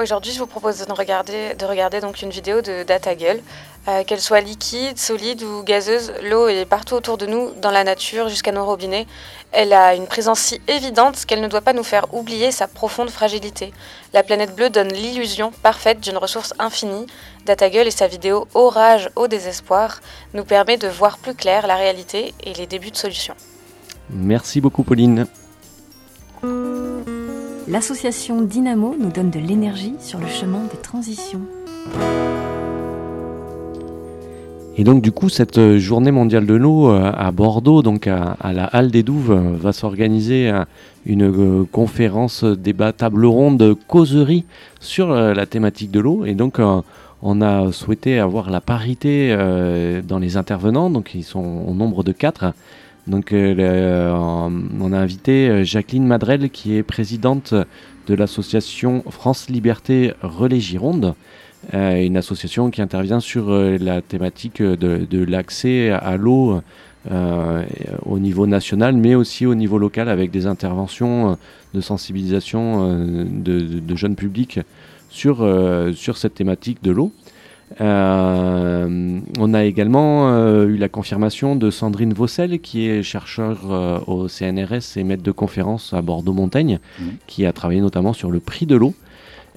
Aujourd'hui, 0.00 0.32
je 0.32 0.38
vous 0.38 0.46
propose 0.46 0.86
de 0.86 0.92
regarder, 0.92 1.54
de 1.58 1.66
regarder 1.66 2.00
donc 2.00 2.22
une 2.22 2.30
vidéo 2.30 2.62
de 2.62 2.84
DataGull. 2.84 3.40
Qu'elle 4.06 4.20
soit 4.20 4.40
liquide, 4.40 4.98
solide 4.98 5.42
ou 5.44 5.62
gazeuse, 5.62 6.12
l'eau 6.28 6.48
est 6.48 6.64
partout 6.64 6.94
autour 6.94 7.18
de 7.18 7.26
nous, 7.26 7.50
dans 7.62 7.70
la 7.70 7.84
nature, 7.84 8.28
jusqu'à 8.28 8.50
nos 8.50 8.64
robinets. 8.64 9.06
Elle 9.52 9.72
a 9.72 9.94
une 9.94 10.06
présence 10.06 10.40
si 10.40 10.60
évidente 10.68 11.24
qu'elle 11.24 11.40
ne 11.40 11.48
doit 11.48 11.60
pas 11.60 11.72
nous 11.72 11.82
faire 11.82 12.12
oublier 12.12 12.50
sa 12.50 12.66
profonde 12.66 13.10
fragilité. 13.10 13.72
La 14.12 14.22
planète 14.22 14.54
bleue 14.54 14.70
donne 14.70 14.92
l'illusion 14.92 15.50
parfaite 15.62 16.00
d'une 16.00 16.18
ressource 16.18 16.52
infinie. 16.58 17.06
DataGull 17.46 17.86
et 17.86 17.90
sa 17.90 18.06
vidéo 18.06 18.48
Orage 18.54 19.10
au 19.16 19.28
désespoir 19.28 20.00
nous 20.34 20.44
permet 20.44 20.76
de 20.76 20.88
voir 20.88 21.18
plus 21.18 21.34
clair 21.34 21.66
la 21.66 21.76
réalité 21.76 22.34
et 22.44 22.54
les 22.54 22.66
débuts 22.66 22.90
de 22.90 22.96
solutions. 22.96 23.36
Merci 24.10 24.60
beaucoup 24.60 24.82
Pauline. 24.82 25.26
L'association 27.68 28.42
Dynamo 28.42 28.94
nous 28.98 29.10
donne 29.10 29.30
de 29.30 29.40
l'énergie 29.40 29.94
sur 30.00 30.18
le 30.18 30.28
chemin 30.28 30.62
des 30.72 30.78
transitions. 30.78 31.42
Et 34.78 34.84
donc 34.84 35.00
du 35.00 35.10
coup, 35.10 35.30
cette 35.30 35.56
euh, 35.56 35.78
journée 35.78 36.10
mondiale 36.10 36.44
de 36.44 36.52
l'eau 36.52 36.90
euh, 36.90 37.10
à 37.16 37.30
Bordeaux, 37.30 37.80
donc 37.80 38.06
à, 38.06 38.36
la 38.52 38.64
Halle 38.66 38.90
des 38.90 39.02
Douves, 39.02 39.30
euh, 39.32 39.56
va 39.56 39.72
s'organiser 39.72 40.52
une 41.06 41.66
conférence 41.66 42.44
débat 42.44 42.92
table 42.92 43.24
ronde 43.24 43.74
causerie 43.88 44.44
sur 44.78 45.08
la 45.08 45.46
thématique 45.46 45.90
de 45.90 46.00
l'eau. 46.00 46.26
Et 46.26 46.34
donc 46.34 46.60
on 47.22 47.40
a 47.40 47.72
souhaité 47.72 48.18
avoir 48.18 48.50
la 48.50 48.60
parité 48.60 49.36
dans 50.06 50.18
les 50.18 50.36
intervenants, 50.36 50.90
donc 50.90 51.14
ils 51.14 51.22
sont 51.22 51.64
au 51.66 51.74
nombre 51.74 52.02
de 52.02 52.10
quatre. 52.12 52.52
Donc 53.06 53.32
on 53.32 54.92
a 54.92 54.98
invité 54.98 55.64
Jacqueline 55.64 56.06
Madrel 56.06 56.50
qui 56.50 56.76
est 56.76 56.82
présidente 56.82 57.54
de 58.08 58.14
l'association 58.14 59.04
France 59.08 59.48
Liberté 59.48 60.12
Relais 60.22 60.60
Gironde. 60.60 61.14
Euh, 61.74 62.04
une 62.04 62.16
association 62.16 62.70
qui 62.70 62.80
intervient 62.80 63.18
sur 63.20 63.50
euh, 63.50 63.76
la 63.80 64.00
thématique 64.00 64.62
de, 64.62 65.06
de 65.10 65.24
l'accès 65.24 65.90
à 65.90 66.16
l'eau 66.16 66.60
euh, 67.10 67.64
au 68.04 68.18
niveau 68.20 68.46
national, 68.46 68.96
mais 68.96 69.14
aussi 69.16 69.46
au 69.46 69.54
niveau 69.56 69.78
local, 69.78 70.08
avec 70.08 70.30
des 70.30 70.46
interventions 70.46 71.32
euh, 71.32 71.34
de 71.74 71.80
sensibilisation 71.80 72.82
euh, 72.84 73.24
de, 73.28 73.80
de 73.80 73.96
jeunes 73.96 74.14
publics 74.16 74.60
sur, 75.08 75.36
sur 75.94 76.16
cette 76.18 76.34
thématique 76.34 76.82
de 76.82 76.90
l'eau. 76.90 77.10
On 77.80 79.54
a 79.54 79.64
également 79.64 80.28
eu 80.64 80.76
la 80.76 80.88
confirmation 80.88 81.56
de 81.56 81.70
Sandrine 81.70 82.12
Vaucel, 82.12 82.60
qui 82.60 82.86
est 82.88 83.02
chercheur 83.02 83.60
euh, 83.70 83.98
au 84.06 84.28
CNRS 84.28 84.96
et 84.96 85.04
maître 85.04 85.22
de 85.22 85.30
conférence 85.32 85.92
à 85.92 86.02
Bordeaux-Montaigne, 86.02 86.78
Mhm. 87.00 87.06
qui 87.26 87.46
a 87.46 87.52
travaillé 87.52 87.80
notamment 87.80 88.12
sur 88.12 88.30
le 88.30 88.40
prix 88.40 88.66
de 88.66 88.76
l'eau. 88.76 88.94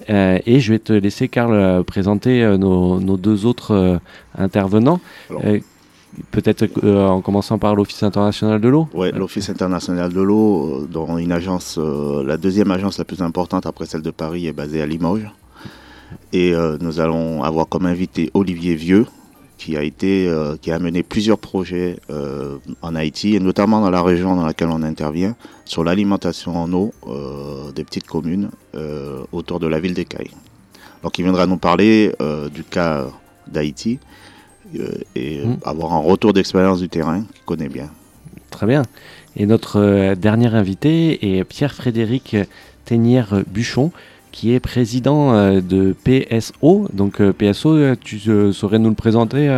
Euh, 0.08 0.38
et 0.46 0.60
je 0.60 0.72
vais 0.72 0.78
te 0.78 0.92
laisser, 0.92 1.28
Karl, 1.28 1.52
euh, 1.52 1.82
présenter 1.82 2.42
euh, 2.42 2.56
nos, 2.56 3.00
nos 3.00 3.16
deux 3.16 3.46
autres 3.46 4.00
intervenants. 4.36 5.00
Peut-être 6.32 6.66
en 6.84 7.20
commençant 7.20 7.58
par 7.58 7.76
l'Office 7.76 8.02
international 8.02 8.60
de 8.60 8.68
l'eau. 8.68 8.88
Ouais, 8.94 9.12
l'Office 9.12 9.48
international 9.48 10.12
de 10.12 10.20
l'eau, 10.20 10.86
dont 10.90 11.18
une 11.18 11.30
agence, 11.30 11.78
la 11.78 12.36
deuxième 12.36 12.72
agence 12.72 12.98
la 12.98 13.04
plus 13.04 13.22
importante 13.22 13.64
après 13.64 13.86
celle 13.86 14.02
de 14.02 14.10
Paris, 14.10 14.48
est 14.48 14.52
basée 14.52 14.82
à 14.82 14.86
Limoges. 14.86 15.30
Et 16.32 16.52
nous 16.80 16.98
allons 16.98 17.44
avoir 17.44 17.68
comme 17.68 17.86
invité 17.86 18.28
Olivier 18.34 18.74
Vieux, 18.74 19.06
qui 19.60 19.76
a 19.76 19.82
été, 19.82 20.26
euh, 20.26 20.56
qui 20.56 20.72
a 20.72 20.78
mené 20.78 21.02
plusieurs 21.02 21.36
projets 21.36 21.98
euh, 22.08 22.56
en 22.80 22.94
Haïti 22.94 23.36
et 23.36 23.40
notamment 23.40 23.82
dans 23.82 23.90
la 23.90 24.02
région 24.02 24.34
dans 24.34 24.46
laquelle 24.46 24.70
on 24.70 24.82
intervient 24.82 25.36
sur 25.66 25.84
l'alimentation 25.84 26.56
en 26.56 26.72
eau 26.72 26.94
euh, 27.06 27.70
des 27.72 27.84
petites 27.84 28.06
communes 28.06 28.48
autour 29.32 29.60
de 29.60 29.66
la 29.66 29.78
ville 29.78 29.92
d'Ecaille. 29.92 30.30
Donc, 31.02 31.18
il 31.18 31.24
viendra 31.24 31.46
nous 31.46 31.58
parler 31.58 32.12
du 32.54 32.64
cas 32.64 33.06
d'Haïti 33.48 33.98
et 35.14 35.40
Mm. 35.44 35.56
avoir 35.64 35.92
un 35.92 35.98
retour 35.98 36.32
d'expérience 36.32 36.80
du 36.80 36.88
terrain 36.88 37.22
qu'il 37.34 37.44
connaît 37.44 37.68
bien. 37.68 37.90
Très 38.50 38.66
bien. 38.66 38.82
Et 39.36 39.44
notre 39.46 40.14
dernier 40.14 40.54
invité 40.54 41.36
est 41.36 41.44
Pierre-Frédéric 41.44 42.36
Ténière-Buchon, 42.84 43.90
qui 44.32 44.54
est 44.54 44.60
président 44.60 45.32
euh, 45.34 45.60
de 45.60 45.94
PSO. 46.04 46.88
Donc 46.92 47.20
euh, 47.20 47.32
PSO, 47.32 47.74
euh, 47.76 47.94
tu 48.00 48.18
saurais 48.52 48.78
nous 48.78 48.88
le 48.90 48.94
présenter 48.94 49.48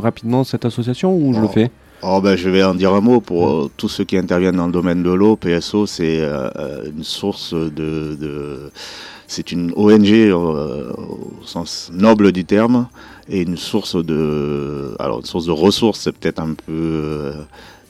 rapidement, 0.00 0.44
cette 0.44 0.64
association, 0.64 1.16
ou 1.16 1.32
je 1.34 1.40
le 1.40 1.46
Oh. 1.46 1.48
fais? 1.52 1.70
Oh 2.04 2.20
ben, 2.20 2.34
je 2.34 2.50
vais 2.50 2.64
en 2.64 2.74
dire 2.74 2.92
un 2.92 3.00
mot 3.00 3.20
pour 3.20 3.48
euh, 3.48 3.70
tous 3.76 3.88
ceux 3.88 4.02
qui 4.04 4.16
interviennent 4.18 4.56
dans 4.56 4.66
le 4.66 4.72
domaine 4.72 5.04
de 5.04 5.10
l'eau. 5.12 5.36
PSO, 5.36 5.86
c'est 5.86 6.18
euh, 6.20 6.50
une 6.96 7.04
source 7.04 7.54
de, 7.54 8.16
de- 8.20 8.72
c'est 9.28 9.52
une 9.52 9.72
ONG 9.76 10.10
euh, 10.12 10.92
au 10.98 11.30
sens 11.46 11.90
noble 11.94 12.32
du 12.32 12.44
terme 12.44 12.88
et 13.28 13.42
une 13.42 13.56
source 13.56 13.94
de, 14.04 14.96
alors 14.98 15.20
une 15.20 15.24
source 15.26 15.46
de 15.46 15.52
ressources, 15.52 16.00
c'est 16.00 16.12
peut-être 16.12 16.40
un 16.40 16.54
peu 16.66 17.32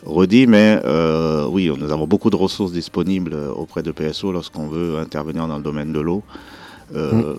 redit, 0.04 0.46
mais 0.46 0.80
euh, 0.84 1.46
oui, 1.50 1.70
nous 1.78 1.92
avons 1.92 2.06
beaucoup 2.06 2.30
de 2.30 2.36
ressources 2.36 2.72
disponibles 2.72 3.34
auprès 3.56 3.82
de 3.82 3.90
PSO 3.92 4.32
lorsqu'on 4.32 4.66
veut 4.68 4.98
intervenir 4.98 5.46
dans 5.46 5.56
le 5.56 5.62
domaine 5.62 5.92
de 5.92 6.00
l'eau. 6.00 6.22
euh, 6.94 7.34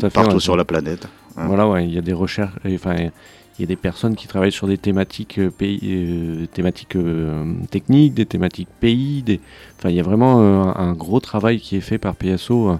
fait, 0.00 0.10
partout 0.10 0.34
ouais. 0.34 0.40
sur 0.40 0.56
la 0.56 0.64
planète. 0.64 1.06
Hein. 1.36 1.44
Voilà, 1.46 1.68
ouais, 1.68 1.84
il 1.86 1.94
y 1.94 1.98
a 1.98 2.02
des 2.02 2.12
recherches, 2.12 2.54
enfin, 2.74 2.96
il 2.96 3.60
y 3.60 3.64
a 3.64 3.66
des 3.66 3.76
personnes 3.76 4.16
qui 4.16 4.26
travaillent 4.26 4.50
sur 4.52 4.66
des 4.66 4.78
thématiques, 4.78 5.38
euh, 5.38 5.50
pays, 5.50 5.78
euh, 5.84 6.46
thématiques 6.52 6.96
euh, 6.96 7.44
techniques, 7.70 8.14
des 8.14 8.26
thématiques 8.26 8.68
pays. 8.80 9.22
Des... 9.22 9.40
Enfin, 9.78 9.90
il 9.90 9.96
y 9.96 10.00
a 10.00 10.02
vraiment 10.02 10.40
euh, 10.40 10.72
un 10.74 10.92
gros 10.92 11.20
travail 11.20 11.60
qui 11.60 11.76
est 11.76 11.80
fait 11.82 11.98
par 11.98 12.16
PSO. 12.16 12.70
euh, 12.70 12.76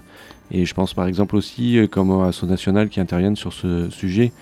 et 0.53 0.65
je 0.65 0.73
pense 0.73 0.93
par 0.93 1.05
exemple 1.07 1.37
aussi, 1.37 1.77
euh, 1.77 1.87
comme 1.87 2.11
Asso 2.23 2.43
National 2.45 2.89
qui 2.89 2.99
interviennent 2.99 3.37
sur 3.37 3.53
ce 3.53 3.89
sujet, 3.89 4.33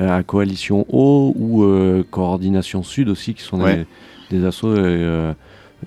euh, 0.00 0.16
à 0.18 0.22
Coalition 0.22 0.86
Eau 0.88 1.34
ou 1.36 1.62
euh, 1.64 2.02
Coordination 2.10 2.82
Sud 2.82 3.08
aussi, 3.10 3.34
qui 3.34 3.42
sont 3.42 3.60
Ouais. 3.60 3.76
des, 3.78 3.86
des 4.30 4.44
assos 4.44 4.68
euh, 4.68 5.32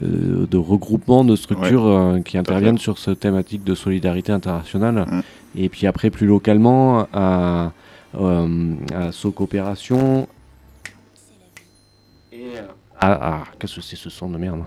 euh, 0.02 0.48
de 0.48 0.58
regroupement 0.58 1.26
de 1.26 1.36
structures 1.36 1.86
euh, 1.86 2.22
qui 2.22 2.38
interviennent 2.38 2.78
sur 2.78 2.98
cette 2.98 3.20
thématique 3.20 3.64
de 3.66 3.76
solidarité 3.76 4.32
internationale. 4.32 5.06
Mm. 5.06 5.22
Et 5.56 5.70
puis 5.70 5.86
après, 5.86 6.10
plus 6.10 6.28
localement, 6.28 7.08
à, 7.12 7.74
euh, 8.16 8.74
à 8.96 9.12
So 9.12 9.32
Coopération. 9.32 10.30
Et 12.32 12.54
ah, 13.02 13.20
ah, 13.22 13.44
qu'est-ce 13.60 13.76
que 13.76 13.82
c'est 13.82 13.98
ce 13.98 14.10
son 14.10 14.30
de 14.30 14.38
merde? 14.38 14.64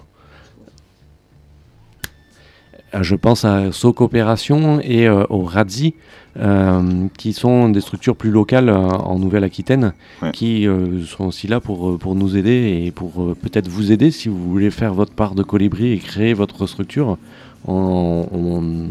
Je 3.00 3.14
pense 3.16 3.44
à 3.44 3.72
So 3.72 3.92
Coopération 3.92 4.78
et 4.82 5.08
euh, 5.08 5.24
au 5.28 5.42
RADZI, 5.42 5.94
euh, 6.38 7.06
qui 7.18 7.32
sont 7.32 7.68
des 7.68 7.80
structures 7.80 8.14
plus 8.16 8.30
locales 8.30 8.68
euh, 8.68 8.76
en 8.88 9.18
Nouvelle-Aquitaine, 9.18 9.92
Ouais. 10.22 10.30
qui 10.32 10.66
euh, 10.68 11.02
sont 11.04 11.24
aussi 11.26 11.48
là 11.48 11.60
pour, 11.60 11.90
euh, 11.90 11.98
pour 11.98 12.14
nous 12.14 12.36
aider 12.36 12.82
et 12.86 12.90
pour 12.92 13.20
euh, 13.22 13.34
peut-être 13.40 13.68
vous 13.68 13.90
aider 13.92 14.10
si 14.10 14.28
vous 14.28 14.38
voulez 14.50 14.70
faire 14.70 14.94
votre 14.94 15.12
part 15.12 15.34
de 15.34 15.42
colibri 15.42 15.92
et 15.92 15.98
créer 15.98 16.34
votre 16.34 16.66
structure. 16.66 17.18
On, 17.66 18.26
on- 18.32 18.88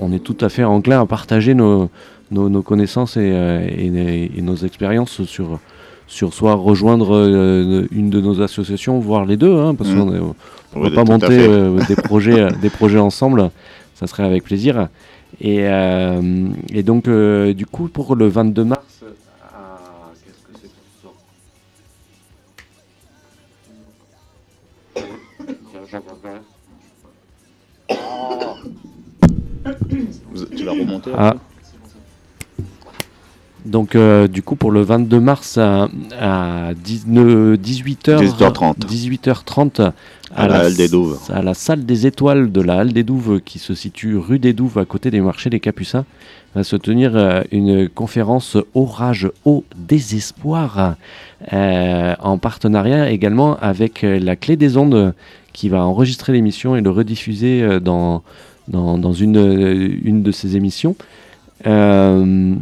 on 0.00 0.12
est 0.12 0.20
tout 0.24 0.36
à 0.40 0.48
fait 0.48 0.64
enclin 0.64 1.00
à 1.02 1.06
partager 1.06 1.52
nos, 1.54 1.90
nos, 2.30 2.48
nos 2.48 2.62
connaissances 2.62 3.16
et, 3.18 3.30
euh, 3.32 3.66
et- 3.68 4.30
et 4.38 4.40
nos 4.42 4.56
expériences 4.56 5.22
sur, 5.24 5.58
sur 6.08 6.32
soit 6.34 6.54
rejoindre 6.54 7.14
euh, 7.14 7.86
une 7.92 8.10
de 8.10 8.20
nos 8.20 8.40
associations, 8.42 8.98
voire 8.98 9.24
les 9.26 9.36
deux, 9.36 9.54
hein, 9.56 9.74
parce 9.74 9.90
Mm. 9.90 9.98
qu'on 9.98 10.34
Oui, 10.76 10.90
va 10.90 11.04
pas 11.04 11.04
monter 11.04 11.26
euh, 11.38 11.78
des, 11.86 11.96
projets, 12.02 12.48
des 12.60 12.70
projets 12.70 12.98
ensemble, 12.98 13.50
ça 13.94 14.06
serait 14.06 14.24
avec 14.24 14.42
plaisir. 14.44 14.88
Et, 15.40 15.58
euh, 15.62 16.48
et 16.72 16.82
donc, 16.82 17.08
du 17.08 17.66
coup, 17.66 17.88
pour 17.88 18.16
le 18.16 18.26
22 18.26 18.64
mars. 18.64 18.82
qu'est-ce 20.24 20.60
que 20.60 20.68
c'est 30.36 30.56
Tu 30.56 30.64
l'as 30.64 30.72
remonté 30.72 31.10
Ah. 31.16 31.34
Donc, 33.66 33.94
euh, 33.94 34.28
du 34.28 34.42
coup, 34.42 34.56
pour 34.56 34.70
le 34.70 34.82
22 34.82 35.20
mars 35.20 35.58
à, 35.58 35.88
à 36.20 36.72
19 36.74 37.58
18h, 37.58 38.18
18h30. 38.18 38.78
18h30 38.86 39.92
À 40.34 40.48
la 40.48 40.60
Halle 40.60 40.74
des 40.74 40.88
Douves. 40.88 41.18
à 41.32 41.42
la 41.42 41.54
salle 41.54 41.84
des 41.84 42.06
étoiles 42.06 42.52
de 42.52 42.60
la 42.60 42.78
Halle 42.78 42.92
des 42.92 43.02
Douves, 43.02 43.40
qui 43.44 43.58
se 43.58 43.74
situe 43.74 44.16
rue 44.16 44.38
des 44.38 44.52
Douves, 44.52 44.78
à 44.78 44.84
côté 44.84 45.10
des 45.10 45.20
marchés 45.20 45.50
des 45.50 45.60
Capucins, 45.60 46.04
va 46.54 46.64
se 46.64 46.76
tenir 46.76 47.12
euh, 47.14 47.42
une 47.50 47.88
conférence 47.88 48.56
Orage 48.74 49.30
au 49.44 49.64
désespoir, 49.76 50.94
euh, 51.52 52.14
en 52.20 52.38
partenariat 52.38 53.10
également 53.10 53.58
avec 53.58 54.02
la 54.02 54.36
Clé 54.36 54.56
des 54.56 54.76
Ondes, 54.76 55.14
qui 55.52 55.68
va 55.68 55.84
enregistrer 55.84 56.32
l'émission 56.32 56.76
et 56.76 56.80
le 56.80 56.90
rediffuser 56.90 57.80
dans, 57.80 58.22
dans, 58.68 58.96
dans 58.96 59.12
une, 59.12 59.98
une 60.04 60.22
de 60.22 60.30
ses 60.30 60.56
émissions. 60.56 60.94
Euh, 61.66 62.54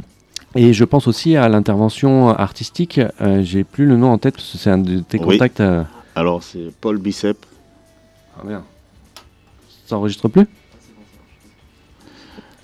et 0.57 0.73
je 0.73 0.85
pense 0.85 1.07
aussi 1.07 1.37
à 1.37 1.49
l'intervention 1.49 2.29
artistique. 2.31 3.01
Euh, 3.21 3.43
J'ai 3.43 3.65
plus 3.65 3.87
le 3.87 3.97
nom 3.97 4.11
en 4.13 4.19
tête 4.19 4.35
parce 4.37 4.51
que 4.53 4.59
c'est 4.59 4.71
un 4.71 4.79
de 4.79 5.01
tes 5.01 5.19
Oui. 5.19 5.35
contacts. 5.37 5.61
euh, 5.61 5.83
Alors, 6.15 6.43
c'est 6.43 6.71
Paul 6.81 6.99
Bicep. 6.99 7.37
Ah 8.39 8.43
merde. 8.45 8.63
Ça 9.87 9.97
enregistre 9.97 10.29
plus? 10.29 10.47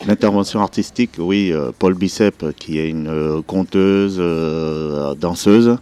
L'intervention 0.06 0.60
artistique, 0.60 1.12
oui, 1.18 1.52
euh, 1.52 1.70
Paul 1.78 1.94
Bicep, 1.94 2.44
qui 2.56 2.78
est 2.80 2.88
une 2.88 3.06
euh, 3.08 3.40
conteuse, 3.42 4.18
danseuse, 5.20 5.78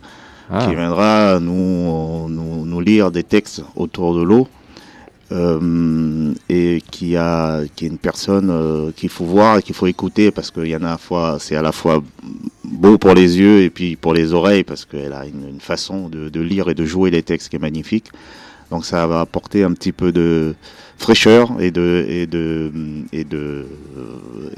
Ah, 0.50 0.66
qui 0.66 0.74
viendra 0.74 1.38
nous, 1.40 2.28
nous, 2.28 2.66
nous 2.66 2.80
lire 2.80 3.10
des 3.10 3.22
textes 3.22 3.62
autour 3.76 4.14
de 4.14 4.22
l'eau. 4.22 4.46
Euh, 5.32 6.32
et 6.48 6.82
qui 6.90 7.16
a 7.16 7.62
qui 7.76 7.84
est 7.84 7.88
une 7.88 7.98
personne 7.98 8.50
euh, 8.50 8.90
qu'il 8.92 9.08
faut 9.08 9.24
voir 9.24 9.58
et 9.58 9.62
qu'il 9.62 9.74
faut 9.74 9.86
écouter 9.86 10.30
parce 10.30 10.50
qu'il 10.50 10.66
y 10.66 10.76
en 10.76 10.82
a 10.82 10.88
à 10.88 10.90
la 10.92 10.98
fois 10.98 11.36
c'est 11.38 11.56
à 11.56 11.62
la 11.62 11.72
fois 11.72 12.02
beau 12.64 12.98
pour 12.98 13.14
les 13.14 13.38
yeux 13.38 13.62
et 13.62 13.70
puis 13.70 13.96
pour 13.96 14.12
les 14.12 14.32
oreilles 14.32 14.64
parce 14.64 14.84
qu'elle 14.84 15.12
a 15.12 15.26
une, 15.26 15.60
façon 15.60 16.08
de, 16.08 16.28
de 16.28 16.40
lire 16.40 16.68
et 16.68 16.74
de 16.74 16.84
jouer 16.84 17.10
les 17.10 17.22
textes 17.22 17.48
qui 17.48 17.56
est 17.56 17.60
magnifique. 17.60 18.06
Donc 18.70 18.84
ça 18.84 19.06
va 19.06 19.20
apporter 19.20 19.64
un 19.64 19.72
petit 19.72 19.92
peu 19.92 20.12
de 20.12 20.54
fraîcheur 21.00 21.50
et 21.60 21.70
de 21.70 22.04
et 22.08 22.26
de 22.26 22.70
et 23.12 23.24
de, 23.24 23.66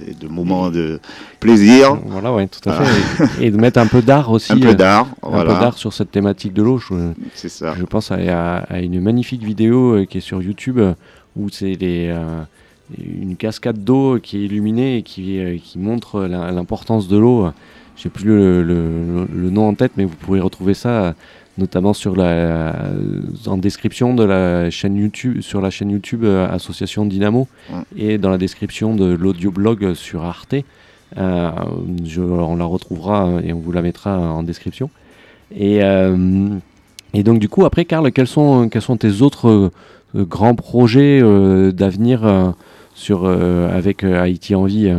et 0.06 0.14
de 0.14 0.28
moments 0.28 0.70
de 0.70 0.98
plaisir 1.40 1.96
Voilà, 2.06 2.32
ouais, 2.32 2.48
tout 2.48 2.68
à 2.68 2.72
fait. 2.82 3.42
Et, 3.42 3.46
et 3.46 3.50
de 3.50 3.56
mettre 3.56 3.78
un 3.80 3.86
peu 3.86 4.02
d'art 4.02 4.30
aussi. 4.36 4.52
un 4.52 4.58
peu 4.58 4.68
euh, 4.68 4.74
d'art 4.74 5.06
un 5.22 5.40
peu 5.42 5.48
d'art 5.60 5.78
sur 5.78 5.92
cette 5.92 6.10
thématique 6.10 6.52
de 6.52 6.62
l'eau. 6.62 6.78
Je, 6.78 6.94
c'est 7.34 7.48
ça 7.48 7.74
je 7.78 7.84
pense 7.84 8.10
à, 8.12 8.64
une 8.80 9.00
magnifique 9.00 9.42
vidéo 9.44 9.94
euh, 9.98 10.04
qui 10.04 10.18
est 10.18 10.20
sur 10.20 10.42
YouTube 10.42 10.78
euh, 10.78 10.94
où 11.36 11.48
c'est 11.48 11.74
les, 11.80 12.08
euh, 12.08 12.42
une 12.98 13.36
cascade 13.36 13.82
d'eau 13.82 14.18
qui 14.22 14.36
est 14.38 14.44
illuminée 14.46 14.98
et 14.98 15.02
qui, 15.02 15.38
euh, 15.38 15.56
qui 15.62 15.78
montre 15.78 16.22
l'importance 16.24 17.08
de 17.08 17.16
l'eau. 17.16 17.48
J'ai 17.96 18.08
plus 18.08 18.26
le, 18.26 18.62
le- 18.62 19.28
le 19.32 19.50
nom 19.50 19.68
en 19.68 19.74
tête, 19.74 19.92
mais 19.96 20.04
vous 20.04 20.16
pourrez 20.16 20.40
retrouver 20.40 20.74
ça 20.74 21.14
notamment 21.58 21.92
sur 21.92 22.16
la, 22.16 22.74
en 23.46 23.58
description 23.58 24.14
de 24.14 24.24
la 24.24 24.70
chaîne 24.70 24.96
YouTube, 24.96 25.40
sur 25.42 25.60
la 25.60 25.70
chaîne 25.70 25.90
YouTube 25.90 26.24
euh, 26.24 26.48
Association 26.50 27.04
Dynamo 27.04 27.46
et 27.96 28.18
dans 28.18 28.30
la 28.30 28.38
description 28.38 28.94
de 28.94 29.06
l'audioblog 29.12 29.94
sur 29.94 30.24
Arte. 30.24 30.54
Euh, 31.18 31.50
je- 32.04 32.22
on 32.22 32.56
la 32.56 32.64
retrouvera 32.64 33.30
et 33.44 33.52
on 33.52 33.58
vous 33.58 33.72
la 33.72 33.82
mettra 33.82 34.18
en 34.18 34.42
description. 34.42 34.88
Et, 35.54 35.82
euh, 35.82 36.48
et 37.12 37.22
donc 37.22 37.38
du 37.38 37.48
coup, 37.50 37.66
après, 37.66 37.84
Karl, 37.84 38.10
quels 38.12 38.26
sont, 38.26 38.68
quels 38.70 38.80
sont 38.80 38.96
tes 38.96 39.20
autres 39.20 39.70
grands 40.14 40.54
projets 40.54 41.20
d'avenir 41.72 42.54
sur 42.94 43.26
avec 43.26 44.04
Haïti 44.04 44.54
en 44.54 44.64
vie 44.64 44.90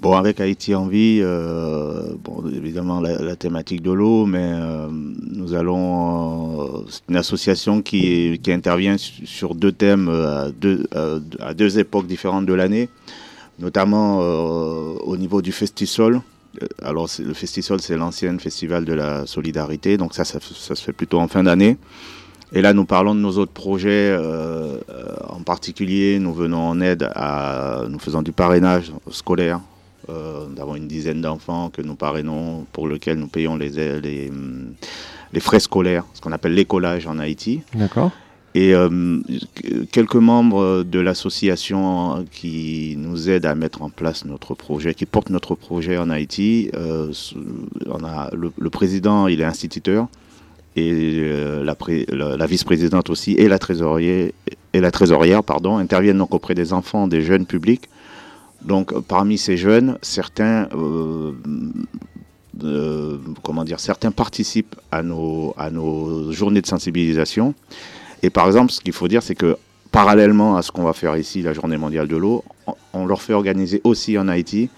Bon, 0.00 0.16
avec 0.16 0.40
Haïti 0.40 0.74
en 0.74 0.86
vie, 0.86 1.20
euh, 1.20 2.14
bon, 2.24 2.42
évidemment 2.48 3.00
la, 3.00 3.36
thématique 3.36 3.82
de 3.82 3.90
l'eau, 3.90 4.24
mais 4.24 4.50
euh, 4.54 4.88
nous 4.90 5.52
allons. 5.52 6.62
Euh, 6.62 6.84
c'est 6.88 7.02
une 7.10 7.16
association 7.16 7.82
qui, 7.82 8.40
intervient 8.48 8.96
sur 8.98 9.54
deux 9.54 9.72
thèmes 9.72 10.08
à 10.08 10.48
deux, 10.48 10.86
à 11.38 11.52
deux 11.52 11.78
époques 11.78 12.06
différentes 12.06 12.46
de 12.46 12.54
l'année, 12.54 12.88
notamment 13.58 14.20
au 14.20 15.16
niveau 15.18 15.42
du 15.42 15.52
Festisol. 15.52 16.22
Alors, 16.82 17.06
le 17.18 17.34
Festisol, 17.34 17.82
c'est 17.82 17.98
l'ancien 17.98 18.38
festival 18.38 18.86
de 18.86 18.94
la 18.94 19.26
solidarité, 19.26 19.98
donc 19.98 20.14
ça, 20.14 20.24
ça, 20.24 20.38
ça 20.40 20.74
se 20.74 20.82
fait 20.82 20.94
plutôt 20.94 21.20
en 21.20 21.28
fin 21.28 21.42
d'année. 21.42 21.76
Et 22.54 22.62
là, 22.62 22.72
nous 22.72 22.86
parlons 22.86 23.14
de 23.14 23.20
nos 23.20 23.36
autres 23.36 23.52
projets. 23.52 24.16
en 25.28 25.42
particulier, 25.42 26.18
nous 26.18 26.32
venons 26.32 26.70
en 26.70 26.80
aide 26.80 27.10
à. 27.14 27.82
Nous 27.86 27.98
faisons 27.98 28.22
du 28.22 28.32
parrainage 28.32 28.92
scolaire 29.10 29.60
euh, 30.08 30.46
nous 30.48 30.60
avons 30.60 30.76
une 30.76 30.88
dizaine 30.88 31.20
d'enfants 31.20 31.70
que 31.70 31.82
nous 31.82 31.94
parrainons, 31.94 32.66
pour 32.72 32.88
lesquels 32.88 33.18
nous 33.18 33.28
payons 33.28 33.56
les, 33.56 34.00
les, 34.00 34.30
les 35.32 35.40
frais 35.40 35.60
scolaires, 35.60 36.04
ce 36.14 36.20
qu'on 36.20 36.32
appelle 36.32 36.54
l'écolage 36.54 37.06
en 37.06 37.18
Haïti. 37.18 37.62
D'accord. 37.74 38.10
Et 38.54 38.74
euh, 38.74 39.20
quelques 39.92 40.16
membres 40.16 40.82
de 40.82 40.98
l'association 40.98 42.24
qui 42.32 42.96
nous 42.98 43.30
aident 43.30 43.46
à 43.46 43.54
mettre 43.54 43.82
en 43.82 43.90
place 43.90 44.24
notre 44.24 44.54
projet, 44.54 44.92
qui 44.94 45.06
portent 45.06 45.30
notre 45.30 45.54
projet 45.54 45.96
en 45.98 46.10
Haïti, 46.10 46.68
euh, 46.74 47.12
on 47.86 48.04
a 48.04 48.30
le, 48.34 48.70
président, 48.70 49.28
il 49.28 49.40
est 49.40 49.44
instituteur, 49.44 50.08
et 50.74 51.30
la, 51.62 51.76
la, 52.36 52.46
vice-présidente 52.46 53.10
aussi, 53.10 53.32
et 53.32 53.48
la 53.48 53.58
trésorière, 53.58 54.30
et 54.72 54.80
la 54.80 54.90
trésorière 54.90 55.44
pardon, 55.44 55.78
interviennent 55.78 56.18
donc 56.18 56.34
auprès 56.34 56.54
des 56.54 56.72
enfants, 56.72 57.06
des 57.06 57.22
jeunes 57.22 57.46
publics, 57.46 57.88
donc 58.62 58.98
parmi 59.00 59.38
ces 59.38 59.56
jeunes, 59.56 59.98
certains, 60.02 60.68
euh, 60.74 61.32
euh, 62.62 63.18
comment 63.42 63.64
dire, 63.64 63.80
certains 63.80 64.10
participent 64.10 64.76
à 64.90 65.02
nos, 65.02 65.54
à 65.56 65.70
nos 65.70 66.30
journées 66.32 66.60
de 66.60 66.66
sensibilisation. 66.66 67.54
Et 68.22 68.30
par 68.30 68.46
exemple, 68.46 68.72
ce 68.72 68.80
qu'il 68.80 68.92
faut 68.92 69.08
dire, 69.08 69.22
c'est 69.22 69.34
que 69.34 69.56
parallèlement 69.90 70.56
à 70.56 70.62
ce 70.62 70.70
qu'on 70.70 70.84
va 70.84 70.92
faire 70.92 71.16
ici, 71.16 71.42
la 71.42 71.52
journée 71.52 71.78
mondiale 71.78 72.06
de 72.06 72.16
l'eau, 72.16 72.44
on 72.92 73.06
leur 73.06 73.22
fait 73.22 73.32
organiser 73.32 73.80
aussi 73.84 74.18
en 74.18 74.28
Haïti 74.28 74.68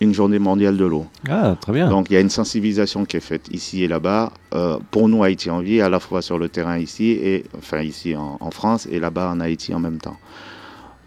une 0.00 0.14
journée 0.14 0.38
mondiale 0.38 0.76
de 0.76 0.84
l'eau. 0.84 1.06
Ah, 1.28 1.56
très 1.60 1.72
bien. 1.72 1.88
Donc 1.88 2.06
il 2.10 2.14
y 2.14 2.16
a 2.16 2.20
une 2.20 2.30
sensibilisation 2.30 3.04
qui 3.04 3.16
est 3.16 3.20
faite 3.20 3.48
ici 3.52 3.82
et 3.82 3.88
là-bas, 3.88 4.32
euh, 4.54 4.78
pour 4.90 5.08
nous 5.08 5.24
Haïti 5.24 5.50
en 5.50 5.60
vie, 5.60 5.80
à 5.80 5.88
la 5.88 6.00
fois 6.00 6.22
sur 6.22 6.38
le 6.38 6.48
terrain 6.48 6.78
ici, 6.78 7.10
et, 7.10 7.44
enfin 7.56 7.82
ici 7.82 8.14
en 8.16 8.50
France, 8.50 8.86
et 8.90 9.00
là-bas 9.00 9.30
en 9.30 9.40
Haïti 9.40 9.74
en 9.74 9.80
même 9.80 9.98
temps. 9.98 10.16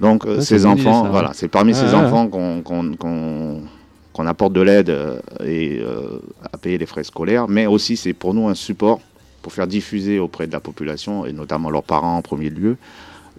Donc 0.02 0.26
euh, 0.26 0.42
ces 0.42 0.66
enfants, 0.66 1.08
voilà, 1.10 1.32
c'est 1.34 1.48
parmi 1.48 1.76
ces 1.76 1.94
enfants 1.94 2.28
qu'on 2.28 4.26
apporte 4.26 4.52
de 4.52 4.62
l'aide 4.62 4.90
euh, 4.90 5.20
et 5.46 5.80
euh, 5.80 6.20
à 6.52 6.58
payer 6.58 6.80
les 6.80 6.88
frais 6.88 7.04
scolaires, 7.04 7.48
mais 7.48 7.68
aussi 7.68 7.96
c'est 7.96 8.14
pour 8.14 8.34
nous 8.34 8.48
un 8.50 8.56
support 8.56 9.00
pour 9.44 9.54
faire 9.54 9.68
diffuser 9.68 10.20
auprès 10.20 10.48
de 10.48 10.52
la 10.52 10.60
population 10.60 11.26
et 11.26 11.34
notamment 11.34 11.70
leurs 11.70 11.84
parents 11.84 12.18
en 12.18 12.22
premier 12.22 12.50
lieu 12.50 12.78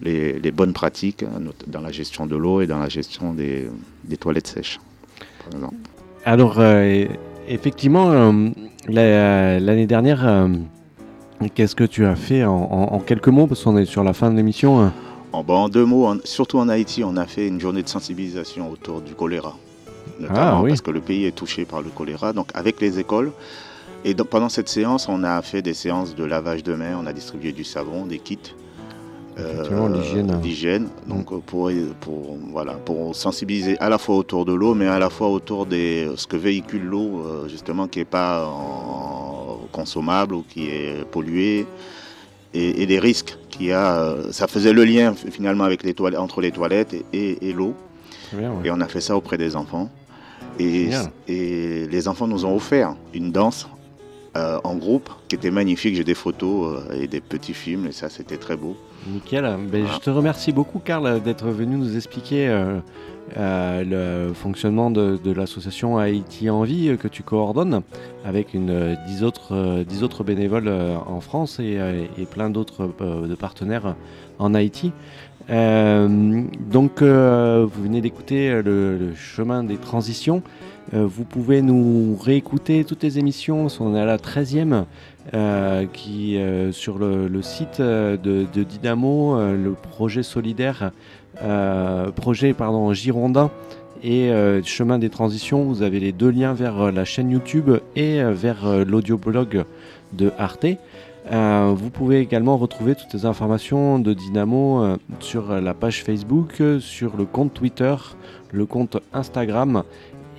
les, 0.01 0.51
bonnes 0.51 0.73
pratiques 0.73 1.23
dans 1.67 1.79
la 1.79 1.91
gestion 1.91 2.25
de 2.25 2.35
l'eau 2.35 2.61
et 2.61 2.67
dans 2.67 2.79
la 2.79 2.89
gestion 2.89 3.33
des, 3.33 3.69
toilettes 4.19 4.47
sèches, 4.47 4.79
Alors 6.25 6.61
effectivement, 7.47 8.33
l'année 8.89 9.85
dernière, 9.85 10.49
qu'est-ce 11.55 11.75
que 11.75 11.85
tu 11.85 12.05
as 12.05 12.15
fait 12.15 12.43
en, 12.43 12.53
en 12.53 12.99
quelques 12.99 13.29
mots 13.29 13.47
parce 13.47 13.63
qu'on 13.63 13.77
est 13.77 13.85
sur 13.85 14.03
la 14.03 14.11
fin 14.11 14.29
de 14.29 14.35
l'émission 14.35 14.91
en, 15.33 15.69
deux 15.69 15.85
mots, 15.85 16.09
surtout 16.23 16.59
en 16.59 16.69
Haïti, 16.69 17.03
on 17.03 17.17
a 17.17 17.25
fait 17.25 17.47
une 17.47 17.59
journée 17.59 17.83
de 17.83 17.89
sensibilisation 17.89 18.69
autour 18.69 19.01
du 19.01 19.15
choléra. 19.15 19.55
Notamment 20.19 20.63
ah, 20.63 20.67
parce 20.67 20.81
que 20.81 20.91
le 20.91 21.01
pays 21.01 21.25
est 21.25 21.31
touché 21.31 21.65
par 21.65 21.81
le 21.81 21.89
choléra, 21.89 22.33
donc 22.33 22.49
avec 22.53 22.79
les 22.79 22.99
écoles. 22.99 23.31
Et 24.05 24.13
pendant 24.15 24.49
cette 24.49 24.69
séance, 24.69 25.07
on 25.07 25.23
a 25.23 25.41
fait 25.41 25.61
des 25.61 25.73
séances 25.73 26.13
de 26.13 26.23
lavage 26.23 26.63
de 26.63 26.75
mains, 26.75 26.97
on 27.01 27.05
a 27.05 27.13
distribué 27.13 27.51
du 27.51 27.63
savon, 27.63 28.05
des 28.05 28.19
kits. 28.19 28.53
Euh, 29.39 30.37
d'hygiène. 30.41 30.89
Donc 31.07 31.31
mm. 31.31 31.41
pour, 31.41 31.71
pour, 32.01 32.37
voilà, 32.51 32.73
pour 32.73 33.15
sensibiliser 33.15 33.79
à 33.79 33.89
la 33.89 33.97
fois 33.97 34.17
autour 34.17 34.45
de 34.45 34.53
l'eau, 34.53 34.75
mais 34.75 34.87
à 34.87 34.99
la 34.99 35.09
fois 35.09 35.29
autour 35.29 35.65
de 35.65 36.13
ce 36.15 36.27
que 36.27 36.37
véhicule 36.37 36.83
l'eau, 36.83 37.23
euh, 37.25 37.47
justement, 37.47 37.87
qui 37.87 37.97
n'est 37.97 38.05
pas 38.05 38.47
consommable 39.71 40.35
ou 40.35 40.45
qui 40.47 40.67
est 40.67 41.03
pollué 41.09 41.65
et, 42.53 42.85
les 42.85 42.99
risques 42.99 43.37
qu'il 43.53 43.67
y 43.67 43.71
a. 43.71 43.97
Euh, 43.97 44.31
ça 44.31 44.47
faisait 44.47 44.73
le 44.73 44.83
lien 44.83 45.13
finalement 45.15 45.63
avec 45.63 45.83
les 45.83 45.93
toilettes, 45.93 46.19
entre 46.19 46.41
les 46.41 46.51
toilettes 46.51 46.95
et, 47.13 47.53
l'eau. 47.53 47.75
Et 48.63 48.71
on 48.71 48.81
a 48.81 48.87
fait 48.87 49.01
ça 49.01 49.15
auprès 49.15 49.37
des 49.37 49.55
enfants. 49.55 49.89
Et, 50.59 50.89
et, 51.27 51.87
les 51.87 52.07
enfants 52.07 52.27
nous 52.27 52.45
ont 52.45 52.55
offert 52.55 52.95
une 53.13 53.31
danse 53.31 53.67
euh, 54.35 54.59
en 54.63 54.75
groupe 54.75 55.09
qui 55.27 55.35
était 55.35 55.51
magnifique. 55.51 55.95
J'ai 55.95 56.03
des 56.03 56.15
photos 56.15 56.83
euh, 56.89 57.01
et 57.01 57.07
des 57.07 57.21
petits 57.21 57.53
films 57.53 57.87
et 57.87 57.91
ça 57.91 58.09
c'était 58.09 58.37
très 58.37 58.55
beau. 58.55 58.75
Nickel. 59.07 59.57
Ben, 59.71 59.85
je 59.87 59.99
te 59.99 60.09
remercie 60.09 60.51
beaucoup 60.51 60.79
Karl 60.79 61.21
d'être 61.21 61.47
venu 61.47 61.77
nous 61.77 61.95
expliquer 61.95 62.47
euh, 62.47 64.27
le 64.27 64.33
fonctionnement 64.33 64.91
de, 64.91 65.31
l'association 65.31 65.97
Haïti 65.97 66.49
en 66.49 66.63
vie 66.63 66.97
que 66.97 67.07
tu 67.07 67.23
coordonnes 67.23 67.81
avec 68.25 68.53
une 68.53 68.97
dix 69.07 69.23
autres, 69.23 69.83
dix 69.87 70.03
autres 70.03 70.23
bénévoles 70.23 70.69
en 70.69 71.19
France 71.21 71.59
et, 71.59 71.77
plein 72.29 72.49
d'autres 72.49 72.89
de 72.99 73.35
partenaires 73.35 73.95
en 74.39 74.53
Haïti. 74.53 74.91
Donc 75.49 77.01
vous 77.01 77.83
venez 77.83 78.01
d'écouter 78.01 78.61
le, 78.63 79.13
chemin 79.15 79.63
des 79.63 79.77
transitions. 79.77 80.41
vous 80.91 81.25
pouvez 81.25 81.61
nous 81.61 82.15
réécouter 82.15 82.83
toutes 82.85 83.03
les 83.03 83.19
émissions, 83.19 83.67
on 83.79 83.95
est 83.95 83.99
à 83.99 84.05
la 84.05 84.17
13e, 84.17 84.85
qui, 85.91 86.39
sur 86.71 86.97
le, 86.97 87.41
site 87.41 87.81
de, 87.81 88.17
de 88.53 88.63
Dynamo, 88.63 89.37
le 89.37 89.73
projet 89.73 90.23
solidaire 90.23 90.91
euh, 91.41 92.11
projet 92.11 92.53
pardon, 92.53 92.93
Girondin 92.93 93.49
et 94.03 94.29
euh, 94.29 94.61
Chemin 94.63 94.99
des 94.99 95.09
Transitions, 95.09 95.63
vous 95.63 95.81
avez 95.81 95.99
les 95.99 96.11
deux 96.11 96.29
liens 96.29 96.53
vers 96.53 96.79
euh, 96.79 96.91
la 96.91 97.05
chaîne 97.05 97.31
YouTube 97.31 97.71
et 97.95 98.21
vers 98.23 98.85
l'audioblog 98.85 99.63
de 100.13 100.31
Arte. 100.37 100.65
Vous 101.31 101.89
pouvez 101.89 102.19
également 102.19 102.57
retrouver 102.57 102.95
toutes 102.95 103.13
les 103.13 103.25
informations 103.25 103.99
de 103.99 104.13
Dynamo 104.13 104.97
sur 105.19 105.59
la 105.59 105.73
page 105.73 106.03
Facebook, 106.03 106.61
sur 106.79 107.17
le 107.17 107.25
compte 107.25 107.53
Twitter, 107.53 107.95
le 108.51 108.65
compte 108.65 108.97
Instagram 109.13 109.83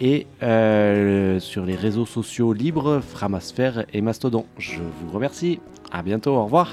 et 0.00 0.26
sur 0.40 1.64
les 1.64 1.76
réseaux 1.76 2.06
sociaux 2.06 2.52
libres, 2.52 3.00
Framasphère 3.00 3.84
et 3.92 4.00
Mastodon. 4.00 4.44
Je 4.58 4.80
vous 4.80 5.10
remercie. 5.12 5.60
À 5.92 6.02
bientôt. 6.02 6.36
Au 6.36 6.44
revoir. 6.44 6.70